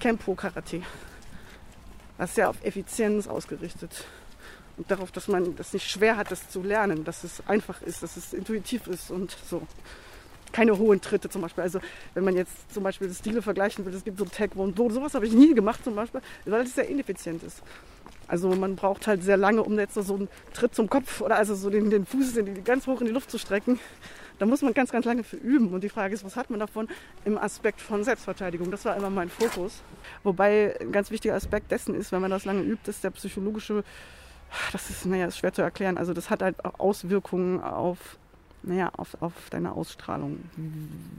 Kempo 0.00 0.34
Karate. 0.34 0.82
Das 2.18 2.30
ist 2.30 2.36
sehr 2.36 2.48
auf 2.48 2.56
Effizienz 2.62 3.26
ausgerichtet 3.26 4.04
und 4.76 4.90
darauf, 4.90 5.12
dass 5.12 5.28
man 5.28 5.54
das 5.56 5.72
nicht 5.72 5.90
schwer 5.90 6.16
hat, 6.16 6.30
das 6.30 6.48
zu 6.48 6.62
lernen, 6.62 7.04
dass 7.04 7.24
es 7.24 7.42
einfach 7.46 7.82
ist, 7.82 8.02
dass 8.02 8.16
es 8.16 8.32
intuitiv 8.32 8.86
ist 8.86 9.10
und 9.10 9.36
so. 9.48 9.66
Keine 10.52 10.76
hohen 10.76 11.00
Tritte 11.00 11.28
zum 11.28 11.42
Beispiel. 11.42 11.62
Also 11.62 11.80
wenn 12.14 12.24
man 12.24 12.36
jetzt 12.36 12.72
zum 12.72 12.82
Beispiel 12.82 13.12
Stile 13.12 13.42
vergleichen 13.42 13.84
will, 13.84 13.94
es 13.94 14.04
gibt 14.04 14.18
so 14.18 14.24
Taekwondo, 14.24 14.90
sowas 14.90 15.14
habe 15.14 15.26
ich 15.26 15.32
nie 15.32 15.54
gemacht 15.54 15.82
zum 15.84 15.94
Beispiel, 15.94 16.20
weil 16.44 16.62
es 16.62 16.74
sehr 16.74 16.88
ineffizient 16.88 17.42
ist. 17.42 17.62
Also 18.32 18.48
man 18.48 18.76
braucht 18.76 19.06
halt 19.06 19.22
sehr 19.22 19.36
lange, 19.36 19.62
um 19.62 19.78
jetzt 19.78 19.92
so 19.92 20.14
einen 20.14 20.26
Tritt 20.54 20.74
zum 20.74 20.88
Kopf 20.88 21.20
oder 21.20 21.36
also 21.36 21.54
so 21.54 21.68
den, 21.68 21.90
den 21.90 22.06
Fuß 22.06 22.32
die, 22.32 22.62
ganz 22.64 22.86
hoch 22.86 23.02
in 23.02 23.06
die 23.06 23.12
Luft 23.12 23.30
zu 23.30 23.36
strecken. 23.36 23.78
Da 24.38 24.46
muss 24.46 24.62
man 24.62 24.72
ganz, 24.72 24.90
ganz 24.90 25.04
lange 25.04 25.22
für 25.22 25.36
üben. 25.36 25.74
Und 25.74 25.84
die 25.84 25.90
Frage 25.90 26.14
ist, 26.14 26.24
was 26.24 26.34
hat 26.34 26.48
man 26.48 26.58
davon 26.58 26.88
im 27.26 27.36
Aspekt 27.36 27.82
von 27.82 28.02
Selbstverteidigung? 28.04 28.70
Das 28.70 28.86
war 28.86 28.96
immer 28.96 29.10
mein 29.10 29.28
Fokus. 29.28 29.82
Wobei 30.22 30.74
ein 30.80 30.92
ganz 30.92 31.10
wichtiger 31.10 31.34
Aspekt 31.34 31.70
dessen 31.70 31.94
ist, 31.94 32.10
wenn 32.10 32.22
man 32.22 32.30
das 32.30 32.46
lange 32.46 32.62
übt, 32.62 32.88
ist 32.90 33.04
der 33.04 33.10
psychologische, 33.10 33.84
das 34.72 34.88
ist, 34.88 35.04
naja, 35.04 35.26
ist 35.26 35.36
schwer 35.36 35.52
zu 35.52 35.60
erklären. 35.60 35.98
Also 35.98 36.14
das 36.14 36.30
hat 36.30 36.42
halt 36.42 36.64
auch 36.64 36.80
Auswirkungen 36.80 37.60
auf, 37.60 38.16
naja, 38.62 38.92
auf, 38.96 39.14
auf 39.20 39.34
deine 39.50 39.72
Ausstrahlung. 39.72 40.38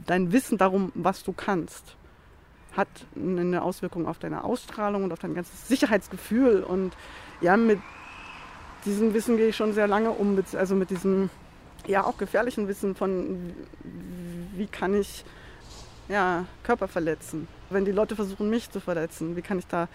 Dein 0.04 0.32
Wissen 0.32 0.58
darum, 0.58 0.90
was 0.96 1.22
du 1.22 1.32
kannst 1.32 1.94
hat 2.76 2.88
eine 3.16 3.62
Auswirkung 3.62 4.06
auf 4.06 4.18
deine 4.18 4.44
Ausstrahlung 4.44 5.04
und 5.04 5.12
auf 5.12 5.18
dein 5.18 5.34
ganzes 5.34 5.68
Sicherheitsgefühl. 5.68 6.62
Und 6.62 6.96
ja, 7.40 7.56
mit 7.56 7.80
diesem 8.84 9.14
Wissen 9.14 9.36
gehe 9.36 9.48
ich 9.48 9.56
schon 9.56 9.72
sehr 9.72 9.86
lange 9.86 10.10
um, 10.10 10.42
also 10.54 10.74
mit 10.74 10.90
diesem 10.90 11.30
ja 11.86 12.04
auch 12.04 12.16
gefährlichen 12.16 12.68
Wissen 12.68 12.94
von, 12.94 13.54
wie 14.54 14.66
kann 14.66 14.94
ich 14.94 15.24
ja, 16.08 16.46
Körper 16.62 16.88
verletzen. 16.88 17.48
Wenn 17.70 17.84
die 17.84 17.92
Leute 17.92 18.16
versuchen, 18.16 18.50
mich 18.50 18.70
zu 18.70 18.80
verletzen, 18.80 19.36
wie 19.36 19.42
kann 19.42 19.58
ich 19.58 19.66
da 19.66 19.88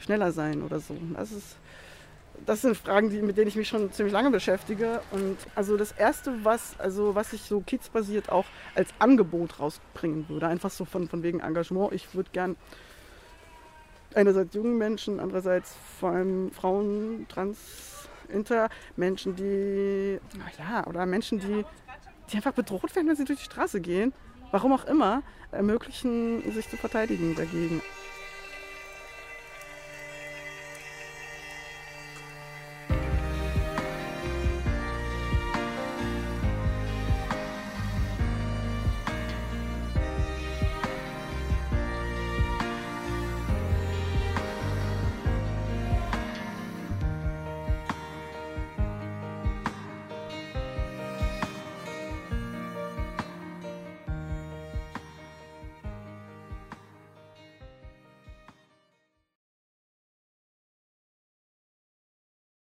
schneller 0.00 0.32
sein 0.32 0.62
oder 0.62 0.80
so. 0.80 0.96
Das 1.14 1.32
ist 1.32 1.56
das 2.46 2.62
sind 2.62 2.76
Fragen, 2.76 3.10
die, 3.10 3.22
mit 3.22 3.36
denen 3.36 3.48
ich 3.48 3.56
mich 3.56 3.68
schon 3.68 3.92
ziemlich 3.92 4.12
lange 4.12 4.30
beschäftige. 4.30 5.00
Und 5.10 5.36
also 5.54 5.76
das 5.76 5.92
Erste, 5.92 6.44
was, 6.44 6.78
also 6.78 7.14
was 7.14 7.32
ich 7.32 7.42
so 7.42 7.60
kidsbasiert 7.60 8.30
auch 8.30 8.46
als 8.74 8.90
Angebot 8.98 9.60
rausbringen 9.60 10.28
würde, 10.28 10.46
einfach 10.46 10.70
so 10.70 10.84
von, 10.84 11.08
von 11.08 11.22
wegen 11.22 11.40
Engagement. 11.40 11.92
Ich 11.92 12.14
würde 12.14 12.30
gern 12.32 12.56
einerseits 14.14 14.54
jungen 14.54 14.78
Menschen, 14.78 15.20
andererseits 15.20 15.76
vor 15.98 16.10
allem 16.10 16.50
Frauen, 16.52 17.26
Trans, 17.28 17.58
Inter, 18.28 18.68
Menschen, 18.96 19.36
die, 19.36 20.18
ja, 20.58 20.86
oder 20.86 21.06
Menschen, 21.06 21.38
die, 21.40 21.64
die 22.30 22.36
einfach 22.36 22.52
bedroht 22.52 22.94
werden, 22.94 23.08
wenn 23.08 23.16
sie 23.16 23.24
durch 23.24 23.40
die 23.40 23.44
Straße 23.44 23.80
gehen, 23.80 24.12
warum 24.50 24.72
auch 24.72 24.84
immer, 24.84 25.22
ermöglichen, 25.52 26.42
sich 26.52 26.68
zu 26.68 26.76
verteidigen 26.76 27.34
dagegen. 27.34 27.82